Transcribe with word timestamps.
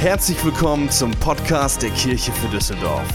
Herzlich 0.00 0.42
willkommen 0.42 0.90
zum 0.90 1.10
Podcast 1.10 1.82
der 1.82 1.90
Kirche 1.90 2.32
für 2.32 2.48
Düsseldorf. 2.48 3.06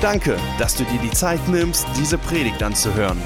Danke, 0.00 0.38
dass 0.56 0.76
du 0.76 0.84
dir 0.84 1.00
die 1.00 1.10
Zeit 1.10 1.48
nimmst, 1.48 1.84
diese 1.96 2.16
Predigt 2.16 2.62
anzuhören. 2.62 3.20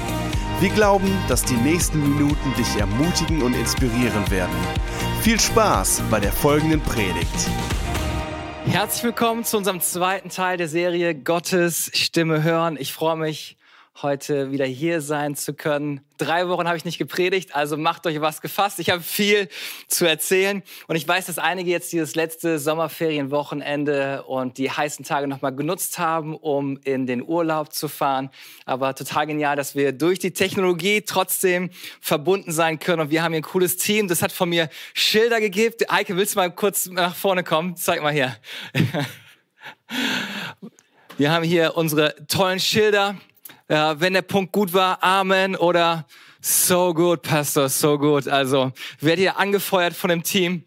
Wir 0.59 0.69
glauben, 0.71 1.15
dass 1.27 1.45
die 1.45 1.57
nächsten 1.57 2.01
Minuten 2.01 2.51
dich 2.57 2.75
ermutigen 2.77 3.43
und 3.43 3.53
inspirieren 3.53 4.31
werden. 4.31 4.55
Viel 5.21 5.39
Spaß 5.39 6.01
bei 6.09 6.19
der 6.19 6.31
folgenden 6.31 6.81
Predigt. 6.81 7.51
Herzlich 8.65 9.03
willkommen 9.03 9.43
zu 9.43 9.57
unserem 9.57 9.79
zweiten 9.79 10.29
Teil 10.29 10.57
der 10.57 10.67
Serie 10.67 11.13
Gottes 11.13 11.91
Stimme 11.93 12.41
hören. 12.41 12.77
Ich 12.79 12.93
freue 12.93 13.15
mich, 13.15 13.57
heute 14.01 14.51
wieder 14.51 14.65
hier 14.65 15.01
sein 15.01 15.35
zu 15.35 15.53
können. 15.53 16.01
Drei 16.17 16.47
Wochen 16.47 16.67
habe 16.67 16.77
ich 16.77 16.85
nicht 16.85 16.97
gepredigt, 16.97 17.55
also 17.55 17.77
macht 17.77 18.07
euch 18.07 18.21
was 18.21 18.41
gefasst. 18.41 18.79
Ich 18.79 18.89
habe 18.89 19.01
viel 19.01 19.49
zu 19.87 20.05
erzählen 20.05 20.63
und 20.87 20.95
ich 20.95 21.07
weiß, 21.07 21.25
dass 21.25 21.37
einige 21.37 21.69
jetzt 21.69 21.91
dieses 21.91 22.15
letzte 22.15 22.57
Sommerferienwochenende 22.57 24.23
und 24.23 24.57
die 24.57 24.71
heißen 24.71 25.03
Tage 25.05 25.27
nochmal 25.27 25.55
genutzt 25.55 25.99
haben, 25.99 26.35
um 26.35 26.79
in 26.83 27.05
den 27.05 27.21
Urlaub 27.21 27.73
zu 27.73 27.87
fahren. 27.87 28.29
Aber 28.65 28.95
total 28.95 29.27
genial, 29.27 29.55
dass 29.55 29.75
wir 29.75 29.91
durch 29.91 30.19
die 30.19 30.31
Technologie 30.31 31.01
trotzdem 31.01 31.69
verbunden 31.99 32.51
sein 32.51 32.79
können 32.79 33.01
und 33.01 33.11
wir 33.11 33.23
haben 33.23 33.33
hier 33.33 33.41
ein 33.41 33.43
cooles 33.43 33.77
Team. 33.77 34.07
Das 34.07 34.21
hat 34.21 34.31
von 34.31 34.49
mir 34.49 34.69
Schilder 34.93 35.39
gegeben. 35.39 35.75
Eike, 35.89 36.15
willst 36.15 36.35
du 36.35 36.39
mal 36.39 36.51
kurz 36.51 36.87
nach 36.87 37.15
vorne 37.15 37.43
kommen? 37.43 37.75
Zeig 37.75 38.01
mal 38.01 38.13
hier. 38.13 38.35
Wir 41.17 41.31
haben 41.31 41.43
hier 41.43 41.77
unsere 41.77 42.15
tollen 42.27 42.59
Schilder 42.59 43.15
ja, 43.71 43.99
wenn 44.01 44.13
der 44.13 44.21
Punkt 44.21 44.51
gut 44.51 44.73
war, 44.73 45.01
Amen 45.01 45.55
oder 45.55 46.05
so 46.41 46.93
gut, 46.93 47.21
Pastor, 47.21 47.69
so 47.69 47.97
gut. 47.97 48.27
Also 48.27 48.73
werdet 48.99 49.23
ihr 49.23 49.37
angefeuert 49.37 49.93
von 49.93 50.09
dem 50.09 50.23
Team 50.23 50.65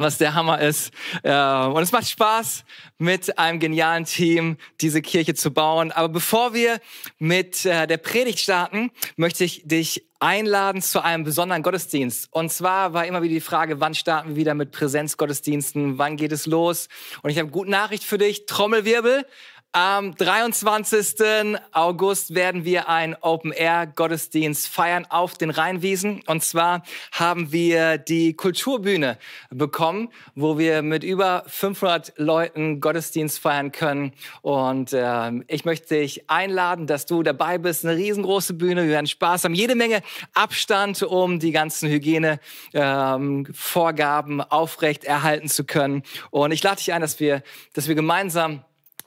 was 0.00 0.18
der 0.18 0.34
Hammer 0.34 0.60
ist. 0.60 0.92
Und 1.22 1.82
es 1.82 1.92
macht 1.92 2.08
Spaß, 2.08 2.64
mit 2.98 3.38
einem 3.38 3.58
genialen 3.58 4.04
Team 4.04 4.56
diese 4.80 5.02
Kirche 5.02 5.34
zu 5.34 5.50
bauen. 5.52 5.92
Aber 5.92 6.08
bevor 6.08 6.54
wir 6.54 6.80
mit 7.18 7.64
äh, 7.64 7.86
der 7.86 7.96
Predigt 7.96 8.38
starten, 8.38 8.90
möchte 9.16 9.44
ich 9.44 9.62
dich 9.64 10.04
einladen 10.20 10.82
zu 10.82 11.02
einem 11.02 11.24
besonderen 11.24 11.62
Gottesdienst. 11.62 12.28
Und 12.32 12.50
zwar 12.50 12.92
war 12.92 13.06
immer 13.06 13.22
wieder 13.22 13.34
die 13.34 13.40
Frage, 13.40 13.80
wann 13.80 13.94
starten 13.94 14.30
wir 14.30 14.36
wieder 14.36 14.54
mit 14.54 14.72
Präsenzgottesdiensten? 14.72 15.98
Wann 15.98 16.16
geht 16.16 16.32
es 16.32 16.46
los? 16.46 16.88
Und 17.22 17.30
ich 17.30 17.38
habe 17.38 17.50
gute 17.50 17.70
Nachricht 17.70 18.02
für 18.02 18.18
dich. 18.18 18.46
Trommelwirbel. 18.46 19.26
Am 19.72 20.14
23. 20.14 21.58
August 21.72 22.34
werden 22.34 22.64
wir 22.64 22.88
einen 22.88 23.14
Open-Air-Gottesdienst 23.20 24.66
feiern 24.66 25.04
auf 25.10 25.34
den 25.34 25.50
Rheinwiesen. 25.50 26.22
Und 26.24 26.42
zwar 26.42 26.82
haben 27.12 27.52
wir 27.52 27.98
die 27.98 28.32
Kulturbühne 28.32 29.18
bekommen, 29.50 30.08
wo 30.34 30.56
wir 30.56 30.80
mit 30.80 31.04
über 31.04 31.44
500 31.48 32.14
Leuten 32.16 32.80
Gottesdienst 32.80 33.40
feiern 33.40 33.70
können. 33.70 34.14
Und 34.40 34.94
äh, 34.94 35.32
ich 35.48 35.66
möchte 35.66 35.96
dich 35.96 36.30
einladen, 36.30 36.86
dass 36.86 37.04
du 37.04 37.22
dabei 37.22 37.58
bist. 37.58 37.84
Eine 37.84 37.94
riesengroße 37.94 38.54
Bühne. 38.54 38.84
Wir 38.84 38.92
werden 38.92 39.06
Spaß 39.06 39.44
haben. 39.44 39.52
Jede 39.52 39.74
Menge 39.74 40.00
Abstand, 40.32 41.02
um 41.02 41.40
die 41.40 41.52
ganzen 41.52 41.90
Hygienevorgaben 41.90 44.32
ähm, 44.32 44.40
aufrecht 44.40 45.04
erhalten 45.04 45.48
zu 45.48 45.64
können. 45.64 46.04
Und 46.30 46.52
ich 46.52 46.62
lade 46.62 46.76
dich 46.76 46.94
ein, 46.94 47.02
dass 47.02 47.20
wir, 47.20 47.42
dass 47.74 47.86
wir 47.86 47.94
gemeinsam 47.94 48.64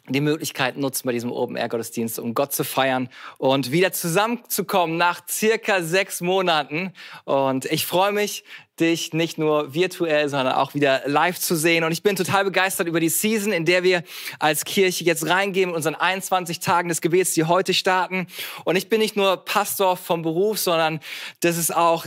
die 0.09 0.21
Möglichkeit 0.21 0.77
nutzen 0.77 1.05
bei 1.05 1.13
diesem 1.13 1.31
Open 1.31 1.55
Air 1.55 1.69
Gottesdienst, 1.69 2.19
um 2.19 2.33
Gott 2.33 2.53
zu 2.53 2.63
feiern 2.63 3.09
und 3.37 3.71
wieder 3.71 3.91
zusammenzukommen 3.91 4.97
nach 4.97 5.27
circa 5.27 5.83
sechs 5.83 6.21
Monaten. 6.21 6.93
Und 7.25 7.65
ich 7.65 7.85
freue 7.85 8.11
mich, 8.11 8.43
dich 8.79 9.13
nicht 9.13 9.37
nur 9.37 9.73
virtuell, 9.73 10.27
sondern 10.27 10.55
auch 10.55 10.73
wieder 10.73 11.03
live 11.05 11.39
zu 11.39 11.55
sehen. 11.55 11.83
Und 11.83 11.91
ich 11.91 12.03
bin 12.03 12.15
total 12.15 12.43
begeistert 12.43 12.87
über 12.87 12.99
die 12.99 13.09
Season, 13.09 13.53
in 13.53 13.65
der 13.65 13.83
wir 13.83 14.03
als 14.39 14.65
Kirche 14.65 15.03
jetzt 15.03 15.27
reingehen 15.27 15.69
mit 15.69 15.75
unseren 15.75 15.95
21 15.95 16.59
Tagen 16.59 16.89
des 16.89 17.01
Gebets, 17.01 17.33
die 17.33 17.43
heute 17.43 17.73
starten. 17.73 18.27
Und 18.65 18.75
ich 18.75 18.89
bin 18.89 18.99
nicht 18.99 19.15
nur 19.15 19.37
Pastor 19.37 19.97
vom 19.97 20.23
Beruf, 20.23 20.57
sondern 20.57 20.99
das 21.41 21.57
ist 21.57 21.73
auch 21.73 22.05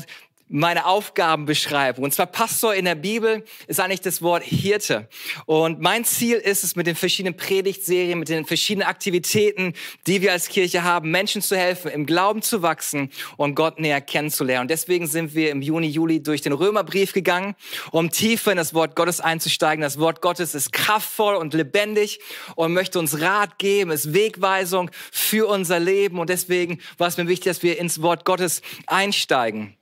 meine 0.49 0.87
Aufgabenbeschreibung. 0.87 2.05
Und 2.05 2.12
zwar 2.12 2.27
Pastor 2.27 2.75
in 2.75 2.84
der 2.84 2.94
Bibel 2.94 3.44
ist 3.66 3.81
eigentlich 3.81 4.03
das 4.03 4.21
Wort 4.21 4.43
Hirte. 4.44 5.09
Und 5.47 5.81
mein 5.81 6.05
Ziel 6.05 6.37
ist 6.37 6.65
es, 6.65 6.77
mit 6.77 6.87
den 6.87 6.97
verschiedenen 6.97 7.37
Predigtserien, 7.37 8.19
mit 8.19 8.28
den 8.28 8.44
verschiedenen 8.44 8.87
Aktivitäten, 8.87 9.72
die 10.06 10.21
wir 10.21 10.32
als 10.32 10.49
Kirche 10.49 10.84
haben, 10.84 11.10
Menschen 11.10 11.41
zu 11.41 11.56
helfen, 11.56 11.91
im 11.91 12.05
Glauben 12.05 12.43
zu 12.43 12.62
wachsen 12.62 13.10
und 13.37 13.55
Gott 13.55 13.81
näher 13.81 14.00
kennenzulernen. 14.00 14.62
Und 14.62 14.71
deswegen 14.71 15.06
sind 15.06 15.34
wir 15.34 15.50
im 15.50 15.62
Juni, 15.62 15.88
Juli 15.88 16.22
durch 16.22 16.43
den 16.43 16.53
Römerbrief 16.53 17.12
gegangen, 17.12 17.55
um 17.91 18.11
tiefer 18.11 18.50
in 18.50 18.59
das 18.59 18.75
Wort 18.75 18.97
Gottes 18.97 19.21
einzusteigen. 19.21 19.82
Das 19.82 19.99
Wort 19.99 20.21
Gottes 20.21 20.55
ist 20.55 20.72
kraftvoll 20.72 21.37
und 21.37 21.55
lebendig 21.55 22.21
und 22.55 22.72
möchte 22.72 22.99
uns 22.99 23.21
Rat 23.21 23.59
geben, 23.59 23.91
ist 23.91 24.12
Wegweisung 24.12 24.91
für 25.11 25.49
unser 25.49 25.81
Leben. 25.81 26.19
Und 26.19 26.28
deswegen 26.28 26.81
war 26.99 27.09
es 27.09 27.16
mir 27.16 27.28
wichtig, 27.28 27.47
dass 27.47 27.62
wir 27.62 27.78
ins 27.78 28.03
Wort 28.03 28.25
Gottes 28.25 28.61
einsteigen. 28.87 29.76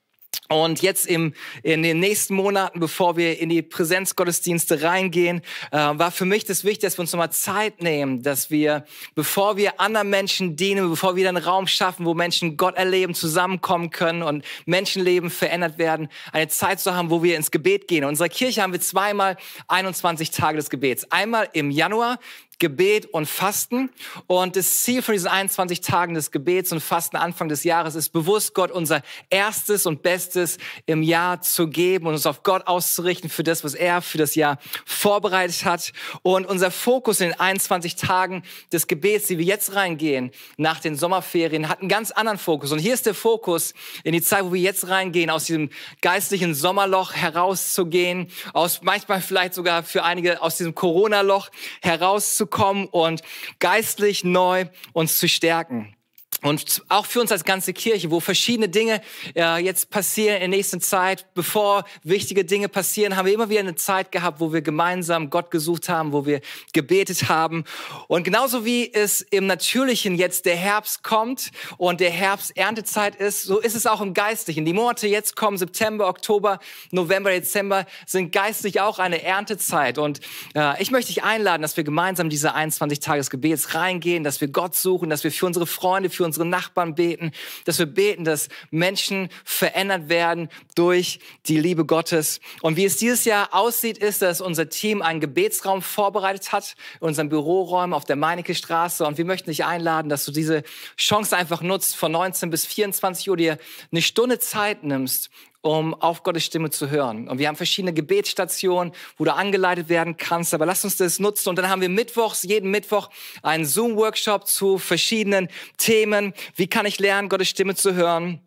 Und 0.49 0.83
jetzt 0.83 1.07
im, 1.07 1.33
in 1.63 1.83
den 1.83 1.99
nächsten 1.99 2.35
Monaten, 2.35 2.79
bevor 2.79 3.17
wir 3.17 3.39
in 3.39 3.49
die 3.49 3.63
Präsenzgottesdienste 3.63 4.83
reingehen, 4.83 5.41
äh, 5.71 5.77
war 5.77 6.11
für 6.11 6.27
mich 6.27 6.45
das 6.45 6.65
wichtig, 6.65 6.83
dass 6.83 6.99
wir 6.99 7.03
uns 7.03 7.13
nochmal 7.13 7.33
Zeit 7.33 7.83
nehmen, 7.83 8.23
dass 8.23 8.51
wir, 8.51 8.85
bevor 9.15 9.57
wir 9.57 9.81
anderen 9.81 10.11
Menschen 10.11 10.57
dienen, 10.57 10.91
bevor 10.91 11.17
wir 11.17 11.29
einen 11.29 11.43
Raum 11.43 11.67
schaffen, 11.67 12.05
wo 12.05 12.13
Menschen 12.13 12.57
Gott 12.57 12.77
erleben, 12.77 13.15
zusammenkommen 13.15 13.91
können 13.91 14.23
und 14.23 14.45
Menschenleben 14.67 15.31
verändert 15.31 15.79
werden, 15.79 16.09
eine 16.33 16.49
Zeit 16.49 16.81
zu 16.81 16.95
haben, 16.95 17.11
wo 17.11 17.23
wir 17.23 17.37
ins 17.37 17.51
Gebet 17.51 17.89
gehen. 17.89 18.03
In 18.03 18.09
unserer 18.11 18.29
Kirche 18.29 18.63
haben 18.63 18.73
wir 18.73 18.81
zweimal 18.81 19.37
21 19.69 20.31
Tage 20.31 20.57
des 20.57 20.69
Gebets. 20.69 21.11
Einmal 21.11 21.49
im 21.53 21.71
Januar, 21.71 22.19
Gebet 22.63 23.07
und 23.07 23.27
Fasten. 23.27 23.91
Und 24.29 24.55
das 24.55 24.85
Ziel 24.85 25.03
von 25.03 25.15
diesen 25.15 25.27
21 25.27 25.81
Tagen 25.81 26.15
des 26.15 26.31
Gebets 26.31 26.71
und 26.71 26.79
Fasten 26.81 27.17
Anfang 27.17 27.49
des 27.49 27.65
Jahres 27.65 27.97
ist 27.97 28.11
bewusst, 28.11 28.55
Gott 28.55 28.71
unser 28.71 29.03
erstes 29.31 29.85
und 29.85 30.03
bestes 30.03 30.59
im 30.87 31.03
Jahr 31.03 31.43
zu 31.43 31.67
geben 31.67 32.07
und 32.07 32.13
uns 32.15 32.25
auf 32.25 32.45
Gott 32.45 32.69
auszurichten 32.69 33.29
für 33.31 33.43
das, 33.43 33.65
was 33.65 33.75
er 33.75 34.01
für 34.01 34.17
das 34.17 34.37
Jahr 34.37 34.59
vorbereitet 34.87 35.65
hat. 35.65 35.93
Und 36.23 36.47
unser 36.47 36.71
Fokus 36.71 37.21
in 37.21 37.31
den 37.31 37.41
21 37.41 37.97
Tagen 37.97 38.45
des 38.73 38.87
Gebets, 38.87 39.27
die 39.27 39.39
wir 39.39 39.45
jetzt 39.45 39.75
reingehen, 39.75 40.31
nach 40.57 40.79
den 40.79 40.95
Sommerferien, 40.95 41.69
hat 41.69 41.81
einen 41.81 41.89
ganz 41.89 42.13
anderen 42.13 42.39
Fokus. 42.39 42.71
Und 42.71 42.79
hier 42.79 42.95
ist 42.95 43.07
der 43.07 43.15
Fokus 43.15 43.75
in 44.05 44.13
die 44.13 44.23
Zeit, 44.23 44.45
wo 44.45 44.53
wir 44.53 44.61
jetzt 44.61 44.87
reingehen, 44.87 45.31
aus 45.31 45.47
diesem 45.47 45.71
geistlichen 46.01 46.55
Sommerloch 46.55 47.13
herauszugehen, 47.13 48.31
aus 48.53 48.83
manchmal 48.83 49.21
vielleicht 49.21 49.55
sogar 49.55 49.83
für 49.83 50.05
einige 50.05 50.41
aus 50.41 50.59
diesem 50.59 50.77
Corona-Loch 50.77 51.51
herauszukommen 51.81 52.52
kommen 52.53 52.87
und 52.87 53.23
geistlich 53.59 54.23
neu 54.23 54.67
uns 54.93 55.19
zu 55.19 55.29
stärken. 55.29 55.97
Und 56.43 56.83
auch 56.89 57.07
für 57.07 57.21
uns 57.21 57.31
als 57.31 57.45
ganze 57.45 57.73
Kirche, 57.73 58.11
wo 58.11 58.19
verschiedene 58.19 58.69
Dinge 58.69 59.01
äh, 59.37 59.63
jetzt 59.65 59.91
passieren 59.91 60.35
in 60.35 60.51
der 60.51 60.59
nächsten 60.59 60.81
Zeit, 60.81 61.33
bevor 61.35 61.85
wichtige 62.03 62.45
Dinge 62.45 62.69
passieren, 62.69 63.17
haben 63.17 63.27
wir 63.27 63.33
immer 63.33 63.49
wieder 63.49 63.61
eine 63.61 63.77
Zeit 63.77 64.11
gehabt, 64.11 64.41
wo 64.41 64.53
wir 64.53 64.61
gemeinsam 64.61 65.31
Gott 65.31 65.53
gesucht 65.53 65.89
haben, 65.89 66.13
wo 66.13 66.27
wir 66.27 66.41
gebetet 66.73 67.29
haben. 67.29 67.63
Und 68.09 68.25
genauso 68.25 68.65
wie 68.65 68.93
es 68.93 69.21
im 69.21 69.47
Natürlichen 69.47 70.17
jetzt 70.17 70.45
der 70.45 70.57
Herbst 70.57 71.05
kommt 71.05 71.53
und 71.79 72.01
der 72.01 72.11
Herbst 72.11 72.57
Erntezeit 72.57 73.15
ist, 73.15 73.45
so 73.45 73.61
ist 73.61 73.77
es 73.77 73.87
auch 73.87 74.01
im 74.01 74.13
Geistlichen. 74.13 74.65
Die 74.65 74.73
Monate 74.73 75.07
jetzt 75.07 75.37
kommen, 75.37 75.59
September, 75.59 76.09
Oktober, 76.09 76.59
November, 76.91 77.31
Dezember, 77.31 77.87
sind 78.05 78.33
geistlich 78.33 78.81
auch 78.81 78.99
eine 78.99 79.23
Erntezeit. 79.23 79.97
Und 79.97 80.19
äh, 80.57 80.83
ich 80.83 80.91
möchte 80.91 81.13
dich 81.13 81.23
einladen, 81.23 81.63
dass 81.63 81.77
wir 81.77 81.85
gemeinsam 81.85 82.29
diese 82.29 82.53
21 82.53 82.99
Tages 82.99 83.31
Gebets 83.31 83.75
reingehen, 83.75 84.25
dass 84.25 84.41
wir 84.41 84.49
Gott 84.49 84.75
suchen, 84.75 85.09
dass 85.09 85.23
wir 85.23 85.31
für 85.31 85.47
unsere 85.47 85.67
Freunde, 85.69 86.11
für 86.11 86.25
unsere 86.25 86.32
Nachbarn 86.39 86.95
beten, 86.95 87.33
dass 87.65 87.79
wir 87.79 87.87
beten, 87.87 88.25
dass 88.25 88.49
Menschen 88.71 89.29
verändert 89.45 90.09
werden 90.09 90.49
durch 90.75 91.21
die 91.47 91.59
Liebe 91.59 91.85
Gottes. 91.85 92.41
Und 92.61 92.77
wie 92.77 92.85
es 92.85 92.97
dieses 92.97 93.25
Jahr 93.25 93.49
aussieht, 93.53 93.99
ist, 93.99 94.23
dass 94.23 94.41
unser 94.41 94.69
Team 94.69 95.03
einen 95.03 95.21
Gebetsraum 95.21 95.83
vorbereitet 95.83 96.53
hat, 96.53 96.75
in 97.01 97.09
unseren 97.09 97.29
Büroräumen 97.29 97.95
auf 97.95 98.05
der 98.05 98.17
Meinecke 98.17 98.55
Straße. 98.55 99.05
Und 99.05 99.19
wir 99.19 99.25
möchten 99.25 99.51
dich 99.51 99.65
einladen, 99.65 100.09
dass 100.09 100.25
du 100.25 100.33
diese 100.33 100.63
Chance 100.97 101.37
einfach 101.37 101.63
nutzt, 101.63 101.97
von 101.97 102.13
19 102.13 102.51
bis 102.51 102.67
24 102.67 103.31
Uhr 103.31 103.37
dir 103.37 103.59
eine 103.91 104.03
Stunde 104.03 104.39
Zeit 104.39 104.85
nimmst, 104.85 105.31
um 105.63 105.95
auf 105.95 106.23
Gottes 106.23 106.45
Stimme 106.45 106.71
zu 106.71 106.91
hören. 106.91 107.29
Und 107.29 107.39
wir 107.39 107.49
haben 107.49 107.57
verschiedene 107.57 107.95
Gebetsstationen, 107.95 108.93
wo 109.17 109.25
du 109.25 109.33
angeleitet 109.33 109.89
werden 109.89 110.17
kannst. 110.17 110.53
Aber 110.53 110.67
lass 110.67 110.85
uns 110.85 110.97
das 110.97 111.19
nutzen. 111.19 111.49
Und 111.49 111.57
dann 111.57 111.69
haben 111.69 111.81
wir 111.81 111.89
mittwochs, 111.89 112.43
jeden 112.43 112.71
Mittwoch, 112.71 113.09
einen 113.43 113.65
Zoom-Workshop 113.65 114.47
zu 114.47 114.79
verschiedenen 114.79 115.49
Themen. 115.79 116.35
Wie 116.57 116.67
kann 116.67 116.85
ich 116.85 116.99
lernen, 116.99 117.29
Gottes 117.29 117.49
Stimme 117.49 117.75
zu 117.75 117.95
hören? 117.95 118.41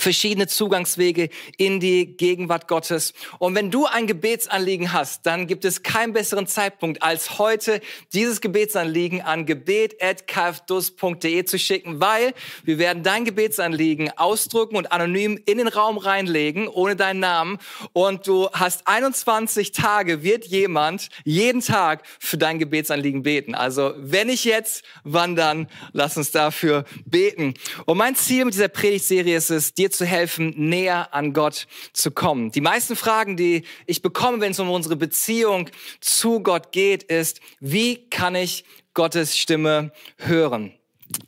Verschiedene 0.00 0.46
Zugangswege 0.46 1.28
in 1.56 1.78
die 1.80 2.16
Gegenwart 2.16 2.68
Gottes. 2.68 3.12
Und 3.38 3.54
wenn 3.54 3.70
du 3.70 3.86
ein 3.86 4.06
Gebetsanliegen 4.06 4.92
hast, 4.92 5.26
dann 5.26 5.46
gibt 5.46 5.64
es 5.64 5.82
keinen 5.82 6.12
besseren 6.12 6.46
Zeitpunkt, 6.46 7.02
als 7.02 7.38
heute 7.38 7.80
dieses 8.12 8.40
Gebetsanliegen 8.40 9.20
an 9.20 9.46
gebet.kfdus.de 9.46 11.44
zu 11.44 11.58
schicken, 11.58 12.00
weil 12.00 12.32
wir 12.64 12.78
werden 12.78 13.02
dein 13.02 13.24
Gebetsanliegen 13.24 14.10
ausdrucken 14.16 14.76
und 14.76 14.92
anonym 14.92 15.38
in 15.44 15.58
den 15.58 15.68
Raum 15.68 15.98
reinlegen, 15.98 16.68
ohne 16.68 16.96
deinen 16.96 17.20
Namen. 17.20 17.58
Und 17.92 18.26
du 18.26 18.48
hast 18.52 18.86
21 18.86 19.72
Tage, 19.72 20.22
wird 20.22 20.46
jemand 20.46 21.08
jeden 21.24 21.60
Tag 21.60 22.06
für 22.18 22.38
dein 22.38 22.58
Gebetsanliegen 22.58 23.22
beten. 23.22 23.54
Also 23.54 23.92
wenn 23.98 24.28
ich 24.30 24.44
jetzt, 24.44 24.82
wann 25.04 25.36
dann? 25.36 25.68
Lass 25.92 26.16
uns 26.16 26.30
dafür 26.30 26.84
beten. 27.04 27.54
Und 27.84 27.98
mein 27.98 28.14
Ziel 28.14 28.46
mit 28.46 28.54
dieser 28.54 28.68
Predigtserie 28.68 29.36
ist 29.36 29.50
es, 29.50 29.74
dir 29.74 29.89
zu 29.90 30.04
helfen, 30.04 30.54
näher 30.56 31.12
an 31.12 31.32
Gott 31.32 31.66
zu 31.92 32.10
kommen. 32.10 32.50
Die 32.52 32.60
meisten 32.60 32.96
Fragen, 32.96 33.36
die 33.36 33.64
ich 33.86 34.02
bekomme, 34.02 34.40
wenn 34.40 34.52
es 34.52 34.60
um 34.60 34.70
unsere 34.70 34.96
Beziehung 34.96 35.70
zu 36.00 36.40
Gott 36.40 36.72
geht, 36.72 37.02
ist, 37.04 37.40
wie 37.60 38.08
kann 38.08 38.34
ich 38.34 38.64
Gottes 38.94 39.36
Stimme 39.36 39.92
hören? 40.18 40.74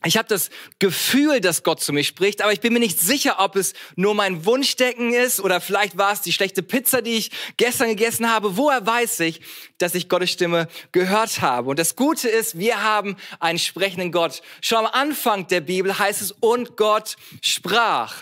Ich 0.04 0.16
habe 0.16 0.28
das 0.28 0.50
Gefühl, 0.78 1.40
dass 1.40 1.62
Gott 1.62 1.80
zu 1.80 1.92
mir 1.92 2.04
spricht, 2.04 2.42
aber 2.42 2.52
ich 2.52 2.60
bin 2.60 2.72
mir 2.72 2.78
nicht 2.78 3.00
sicher, 3.00 3.36
ob 3.38 3.56
es 3.56 3.72
nur 3.96 4.14
mein 4.14 4.44
Wunschdecken 4.44 5.12
ist 5.12 5.40
oder 5.40 5.60
vielleicht 5.60 5.96
war 5.98 6.12
es 6.12 6.20
die 6.20 6.32
schlechte 6.32 6.62
Pizza, 6.62 7.02
die 7.02 7.14
ich 7.14 7.30
gestern 7.56 7.88
gegessen 7.88 8.30
habe. 8.30 8.56
Woher 8.56 8.86
weiß 8.86 9.20
ich, 9.20 9.40
dass 9.78 9.94
ich 9.94 10.08
Gottes 10.08 10.30
Stimme 10.30 10.68
gehört 10.92 11.40
habe? 11.40 11.70
Und 11.70 11.78
das 11.78 11.96
Gute 11.96 12.28
ist, 12.28 12.58
wir 12.58 12.82
haben 12.82 13.16
einen 13.40 13.58
sprechenden 13.58 14.12
Gott. 14.12 14.42
Schon 14.60 14.78
am 14.78 14.86
Anfang 14.86 15.48
der 15.48 15.60
Bibel 15.60 15.98
heißt 15.98 16.22
es, 16.22 16.32
und 16.32 16.76
Gott 16.76 17.16
sprach. 17.40 18.14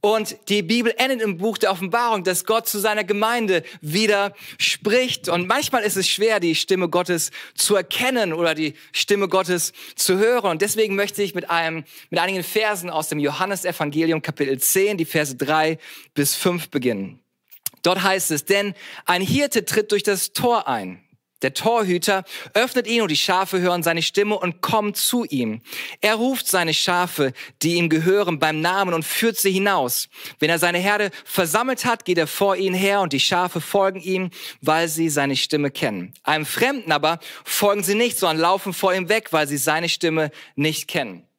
Und 0.00 0.36
die 0.48 0.62
Bibel 0.62 0.94
endet 0.96 1.20
im 1.20 1.36
Buch 1.36 1.58
der 1.58 1.70
Offenbarung, 1.70 2.24
dass 2.24 2.46
Gott 2.46 2.66
zu 2.66 2.78
seiner 2.78 3.04
Gemeinde 3.04 3.62
wieder 3.82 4.34
spricht. 4.56 5.28
Und 5.28 5.46
manchmal 5.46 5.82
ist 5.82 5.96
es 5.96 6.08
schwer, 6.08 6.40
die 6.40 6.54
Stimme 6.54 6.88
Gottes 6.88 7.30
zu 7.54 7.76
erkennen 7.76 8.32
oder 8.32 8.54
die 8.54 8.74
Stimme 8.92 9.28
Gottes 9.28 9.72
zu 9.96 10.16
hören. 10.16 10.52
Und 10.52 10.62
deswegen 10.62 10.96
möchte 10.96 11.22
ich 11.22 11.34
mit 11.34 11.50
einem, 11.50 11.84
mit 12.08 12.18
einigen 12.18 12.42
Versen 12.42 12.88
aus 12.88 13.08
dem 13.08 13.18
Johannesevangelium 13.18 14.22
Kapitel 14.22 14.58
10, 14.58 14.96
die 14.96 15.04
Verse 15.04 15.36
3 15.36 15.78
bis 16.14 16.34
5 16.34 16.70
beginnen. 16.70 17.20
Dort 17.82 18.02
heißt 18.02 18.30
es, 18.30 18.46
denn 18.46 18.74
ein 19.04 19.22
Hirte 19.22 19.64
tritt 19.66 19.92
durch 19.92 20.02
das 20.02 20.32
Tor 20.32 20.66
ein. 20.66 21.04
Der 21.42 21.54
Torhüter 21.54 22.24
öffnet 22.54 22.86
ihn 22.86 23.02
und 23.02 23.10
die 23.10 23.16
Schafe 23.16 23.60
hören 23.60 23.82
seine 23.82 24.02
Stimme 24.02 24.38
und 24.38 24.60
kommen 24.60 24.94
zu 24.94 25.24
ihm. 25.24 25.62
Er 26.00 26.16
ruft 26.16 26.46
seine 26.46 26.74
Schafe, 26.74 27.32
die 27.62 27.74
ihm 27.74 27.88
gehören, 27.88 28.38
beim 28.38 28.60
Namen 28.60 28.94
und 28.94 29.04
führt 29.04 29.36
sie 29.36 29.52
hinaus. 29.52 30.08
Wenn 30.38 30.50
er 30.50 30.58
seine 30.58 30.78
Herde 30.78 31.10
versammelt 31.24 31.84
hat, 31.84 32.04
geht 32.04 32.18
er 32.18 32.26
vor 32.26 32.56
ihnen 32.56 32.74
her 32.74 33.00
und 33.00 33.12
die 33.12 33.20
Schafe 33.20 33.60
folgen 33.60 34.00
ihm, 34.00 34.30
weil 34.60 34.88
sie 34.88 35.08
seine 35.08 35.36
Stimme 35.36 35.70
kennen. 35.70 36.12
Einem 36.22 36.46
Fremden 36.46 36.92
aber 36.92 37.20
folgen 37.44 37.82
sie 37.82 37.94
nicht, 37.94 38.18
sondern 38.18 38.38
laufen 38.38 38.72
vor 38.72 38.94
ihm 38.94 39.08
weg, 39.08 39.32
weil 39.32 39.46
sie 39.48 39.58
seine 39.58 39.88
Stimme 39.88 40.30
nicht 40.56 40.88
kennen. 40.88 41.29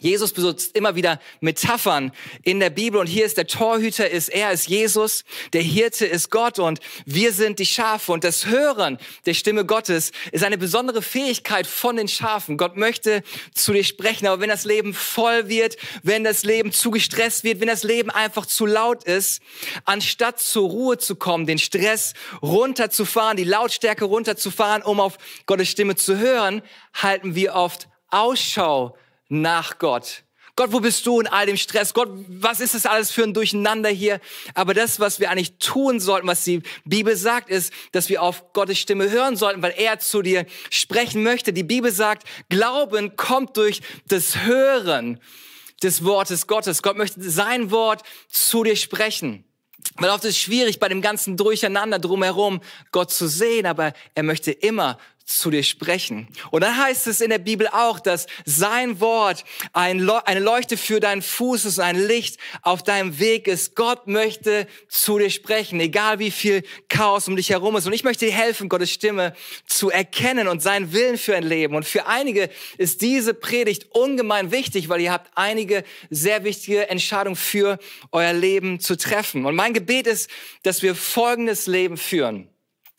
Jesus 0.00 0.32
besitzt 0.32 0.74
immer 0.76 0.94
wieder 0.94 1.20
Metaphern 1.40 2.12
in 2.42 2.58
der 2.58 2.70
Bibel 2.70 2.98
und 2.98 3.06
hier 3.06 3.26
ist 3.26 3.36
der 3.36 3.46
Torhüter 3.46 4.08
ist, 4.08 4.30
er 4.30 4.50
ist 4.50 4.66
Jesus, 4.66 5.24
der 5.52 5.60
Hirte 5.60 6.06
ist 6.06 6.30
Gott 6.30 6.58
und 6.58 6.80
wir 7.04 7.34
sind 7.34 7.58
die 7.58 7.66
Schafe 7.66 8.12
und 8.12 8.24
das 8.24 8.46
Hören 8.46 8.98
der 9.26 9.34
Stimme 9.34 9.66
Gottes 9.66 10.12
ist 10.32 10.42
eine 10.42 10.56
besondere 10.56 11.02
Fähigkeit 11.02 11.66
von 11.66 11.96
den 11.96 12.08
Schafen. 12.08 12.56
Gott 12.56 12.78
möchte 12.78 13.22
zu 13.54 13.74
dir 13.74 13.84
sprechen, 13.84 14.26
aber 14.26 14.40
wenn 14.40 14.48
das 14.48 14.64
Leben 14.64 14.94
voll 14.94 15.48
wird, 15.48 15.76
wenn 16.02 16.24
das 16.24 16.44
Leben 16.44 16.72
zu 16.72 16.90
gestresst 16.90 17.44
wird, 17.44 17.60
wenn 17.60 17.68
das 17.68 17.82
Leben 17.82 18.10
einfach 18.10 18.46
zu 18.46 18.64
laut 18.64 19.04
ist, 19.04 19.42
anstatt 19.84 20.40
zur 20.40 20.70
Ruhe 20.70 20.96
zu 20.96 21.14
kommen, 21.14 21.46
den 21.46 21.58
Stress 21.58 22.14
runterzufahren, 22.40 23.36
die 23.36 23.44
Lautstärke 23.44 24.06
runterzufahren, 24.06 24.82
um 24.82 24.98
auf 24.98 25.18
Gottes 25.44 25.68
Stimme 25.68 25.94
zu 25.94 26.16
hören, 26.16 26.62
halten 26.94 27.34
wir 27.34 27.54
oft 27.54 27.88
Ausschau 28.08 28.96
nach 29.30 29.78
Gott. 29.78 30.24
Gott, 30.56 30.72
wo 30.72 30.80
bist 30.80 31.06
du 31.06 31.20
in 31.20 31.26
all 31.26 31.46
dem 31.46 31.56
Stress? 31.56 31.94
Gott, 31.94 32.10
was 32.28 32.60
ist 32.60 32.74
das 32.74 32.84
alles 32.84 33.10
für 33.10 33.22
ein 33.22 33.32
Durcheinander 33.32 33.88
hier? 33.88 34.20
Aber 34.52 34.74
das, 34.74 35.00
was 35.00 35.18
wir 35.18 35.30
eigentlich 35.30 35.56
tun 35.58 36.00
sollten, 36.00 36.26
was 36.26 36.44
die 36.44 36.62
Bibel 36.84 37.16
sagt, 37.16 37.48
ist, 37.48 37.72
dass 37.92 38.10
wir 38.10 38.20
auf 38.20 38.52
Gottes 38.52 38.78
Stimme 38.78 39.10
hören 39.10 39.36
sollten, 39.36 39.62
weil 39.62 39.72
er 39.78 40.00
zu 40.00 40.20
dir 40.20 40.44
sprechen 40.68 41.22
möchte. 41.22 41.54
Die 41.54 41.62
Bibel 41.62 41.90
sagt, 41.90 42.24
Glauben 42.50 43.16
kommt 43.16 43.56
durch 43.56 43.80
das 44.08 44.44
Hören 44.44 45.18
des 45.82 46.04
Wortes 46.04 46.46
Gottes. 46.46 46.82
Gott 46.82 46.98
möchte 46.98 47.22
sein 47.22 47.70
Wort 47.70 48.02
zu 48.28 48.62
dir 48.62 48.76
sprechen. 48.76 49.44
Weil 49.96 50.10
oft 50.10 50.24
ist 50.24 50.32
es 50.32 50.38
schwierig, 50.38 50.78
bei 50.78 50.88
dem 50.88 51.00
ganzen 51.00 51.38
Durcheinander 51.38 51.98
drumherum 51.98 52.60
Gott 52.92 53.10
zu 53.10 53.28
sehen, 53.28 53.64
aber 53.64 53.94
er 54.14 54.22
möchte 54.22 54.50
immer 54.50 54.98
zu 55.24 55.50
dir 55.50 55.62
sprechen. 55.62 56.28
Und 56.50 56.62
dann 56.62 56.76
heißt 56.76 57.06
es 57.06 57.20
in 57.20 57.30
der 57.30 57.38
Bibel 57.38 57.68
auch, 57.68 58.00
dass 58.00 58.26
sein 58.44 59.00
Wort 59.00 59.44
ein 59.72 60.10
eine 60.10 60.40
Leuchte 60.40 60.76
für 60.76 60.98
deinen 60.98 61.22
Fuß 61.22 61.66
ist, 61.66 61.78
ein 61.78 61.96
Licht 61.96 62.38
auf 62.62 62.82
deinem 62.82 63.18
Weg 63.18 63.46
ist. 63.46 63.76
Gott 63.76 64.06
möchte 64.06 64.66
zu 64.88 65.18
dir 65.18 65.30
sprechen, 65.30 65.78
egal 65.80 66.18
wie 66.18 66.30
viel 66.30 66.64
Chaos 66.88 67.28
um 67.28 67.36
dich 67.36 67.50
herum 67.50 67.76
ist. 67.76 67.86
Und 67.86 67.92
ich 67.92 68.02
möchte 68.02 68.26
dir 68.26 68.32
helfen, 68.32 68.68
Gottes 68.68 68.90
Stimme 68.90 69.34
zu 69.66 69.90
erkennen 69.90 70.48
und 70.48 70.62
seinen 70.62 70.92
Willen 70.92 71.18
für 71.18 71.36
ein 71.36 71.44
Leben. 71.44 71.76
Und 71.76 71.84
für 71.84 72.06
einige 72.06 72.50
ist 72.76 73.02
diese 73.02 73.34
Predigt 73.34 73.86
ungemein 73.90 74.50
wichtig, 74.50 74.88
weil 74.88 75.00
ihr 75.00 75.12
habt 75.12 75.30
einige 75.36 75.84
sehr 76.10 76.44
wichtige 76.44 76.88
Entscheidungen 76.88 77.36
für 77.36 77.78
euer 78.10 78.32
Leben 78.32 78.80
zu 78.80 78.96
treffen. 78.96 79.46
Und 79.46 79.54
mein 79.54 79.74
Gebet 79.74 80.06
ist, 80.06 80.30
dass 80.62 80.82
wir 80.82 80.94
folgendes 80.94 81.66
Leben 81.66 81.96
führen. 81.96 82.48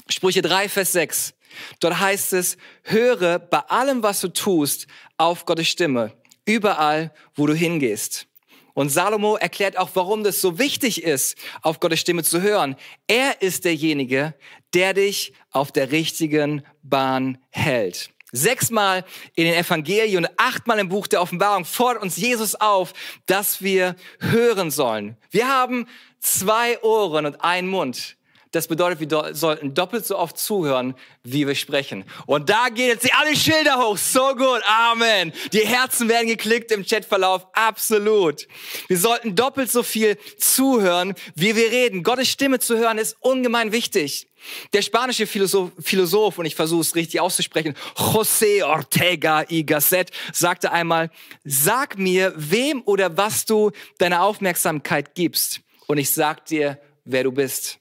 Sprüche 0.09 0.41
3, 0.41 0.69
Vers 0.69 0.91
6. 0.93 1.33
Dort 1.79 1.99
heißt 1.99 2.33
es, 2.33 2.57
höre 2.83 3.39
bei 3.39 3.59
allem, 3.59 4.03
was 4.03 4.21
du 4.21 4.29
tust, 4.29 4.87
auf 5.17 5.45
Gottes 5.45 5.67
Stimme, 5.67 6.13
überall, 6.45 7.13
wo 7.35 7.47
du 7.47 7.53
hingehst. 7.53 8.27
Und 8.73 8.89
Salomo 8.89 9.35
erklärt 9.35 9.77
auch, 9.77 9.89
warum 9.93 10.23
das 10.23 10.39
so 10.39 10.57
wichtig 10.57 11.03
ist, 11.03 11.37
auf 11.61 11.79
Gottes 11.79 11.99
Stimme 11.99 12.23
zu 12.23 12.41
hören. 12.41 12.75
Er 13.07 13.41
ist 13.41 13.65
derjenige, 13.65 14.33
der 14.73 14.93
dich 14.93 15.33
auf 15.51 15.71
der 15.71 15.91
richtigen 15.91 16.63
Bahn 16.81 17.37
hält. 17.49 18.11
Sechsmal 18.31 19.03
in 19.35 19.43
den 19.45 19.55
Evangelien 19.55 20.23
und 20.23 20.31
achtmal 20.37 20.79
im 20.79 20.87
Buch 20.87 21.07
der 21.07 21.21
Offenbarung 21.21 21.65
fordert 21.65 22.01
uns 22.01 22.15
Jesus 22.15 22.55
auf, 22.55 22.93
dass 23.25 23.61
wir 23.61 23.95
hören 24.19 24.71
sollen. 24.71 25.17
Wir 25.31 25.49
haben 25.49 25.85
zwei 26.19 26.81
Ohren 26.81 27.25
und 27.25 27.43
einen 27.43 27.67
Mund. 27.67 28.15
Das 28.51 28.67
bedeutet, 28.67 28.99
wir 28.99 29.33
sollten 29.33 29.73
doppelt 29.73 30.05
so 30.05 30.17
oft 30.17 30.37
zuhören, 30.37 30.93
wie 31.23 31.47
wir 31.47 31.55
sprechen. 31.55 32.03
Und 32.25 32.49
da 32.49 32.67
gehen 32.67 32.87
jetzt 32.87 33.09
alle 33.17 33.33
Schilder 33.33 33.77
hoch. 33.77 33.97
So 33.97 34.35
gut. 34.35 34.61
Amen. 34.67 35.31
Die 35.53 35.65
Herzen 35.65 36.09
werden 36.09 36.27
geklickt 36.27 36.69
im 36.71 36.85
Chatverlauf. 36.85 37.47
Absolut. 37.53 38.47
Wir 38.89 38.97
sollten 38.97 39.35
doppelt 39.35 39.71
so 39.71 39.83
viel 39.83 40.17
zuhören, 40.37 41.13
wie 41.33 41.55
wir 41.55 41.71
reden. 41.71 42.03
Gottes 42.03 42.27
Stimme 42.27 42.59
zu 42.59 42.77
hören 42.77 42.97
ist 42.97 43.15
ungemein 43.21 43.71
wichtig. 43.71 44.27
Der 44.73 44.81
spanische 44.81 45.27
Philosoph, 45.27 45.71
Philosoph 45.79 46.37
und 46.37 46.45
ich 46.45 46.55
versuche 46.55 46.81
es 46.81 46.95
richtig 46.95 47.21
auszusprechen, 47.21 47.75
José 47.95 48.65
Ortega 48.65 49.43
y 49.49 49.63
Gasset, 49.63 50.11
sagte 50.33 50.71
einmal, 50.71 51.11
sag 51.45 51.97
mir, 51.97 52.33
wem 52.35 52.81
oder 52.85 53.15
was 53.15 53.45
du 53.45 53.71
deine 53.99 54.21
Aufmerksamkeit 54.21 55.15
gibst. 55.15 55.61
Und 55.87 55.99
ich 55.99 56.09
sag 56.09 56.45
dir, 56.45 56.79
wer 57.05 57.23
du 57.23 57.31
bist. 57.31 57.80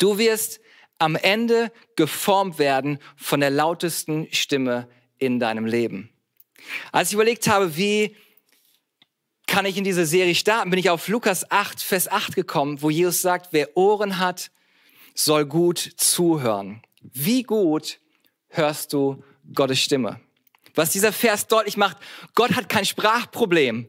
Du 0.00 0.16
wirst 0.18 0.60
am 0.98 1.14
Ende 1.14 1.70
geformt 1.94 2.58
werden 2.58 2.98
von 3.16 3.40
der 3.40 3.50
lautesten 3.50 4.26
Stimme 4.32 4.88
in 5.18 5.38
deinem 5.38 5.66
Leben. 5.66 6.10
Als 6.90 7.08
ich 7.08 7.14
überlegt 7.14 7.46
habe, 7.48 7.76
wie 7.76 8.16
kann 9.46 9.66
ich 9.66 9.76
in 9.76 9.84
diese 9.84 10.06
Serie 10.06 10.34
starten, 10.34 10.70
bin 10.70 10.78
ich 10.78 10.88
auf 10.88 11.08
Lukas 11.08 11.50
8, 11.50 11.82
Vers 11.82 12.08
8 12.08 12.34
gekommen, 12.34 12.80
wo 12.80 12.88
Jesus 12.88 13.20
sagt, 13.20 13.48
wer 13.52 13.76
Ohren 13.76 14.18
hat, 14.18 14.50
soll 15.14 15.44
gut 15.44 15.78
zuhören. 15.96 16.82
Wie 17.02 17.42
gut 17.42 17.98
hörst 18.48 18.92
du 18.94 19.22
Gottes 19.54 19.80
Stimme? 19.80 20.20
Was 20.74 20.92
dieser 20.92 21.12
Vers 21.12 21.46
deutlich 21.46 21.76
macht, 21.76 21.98
Gott 22.34 22.54
hat 22.54 22.70
kein 22.70 22.86
Sprachproblem, 22.86 23.88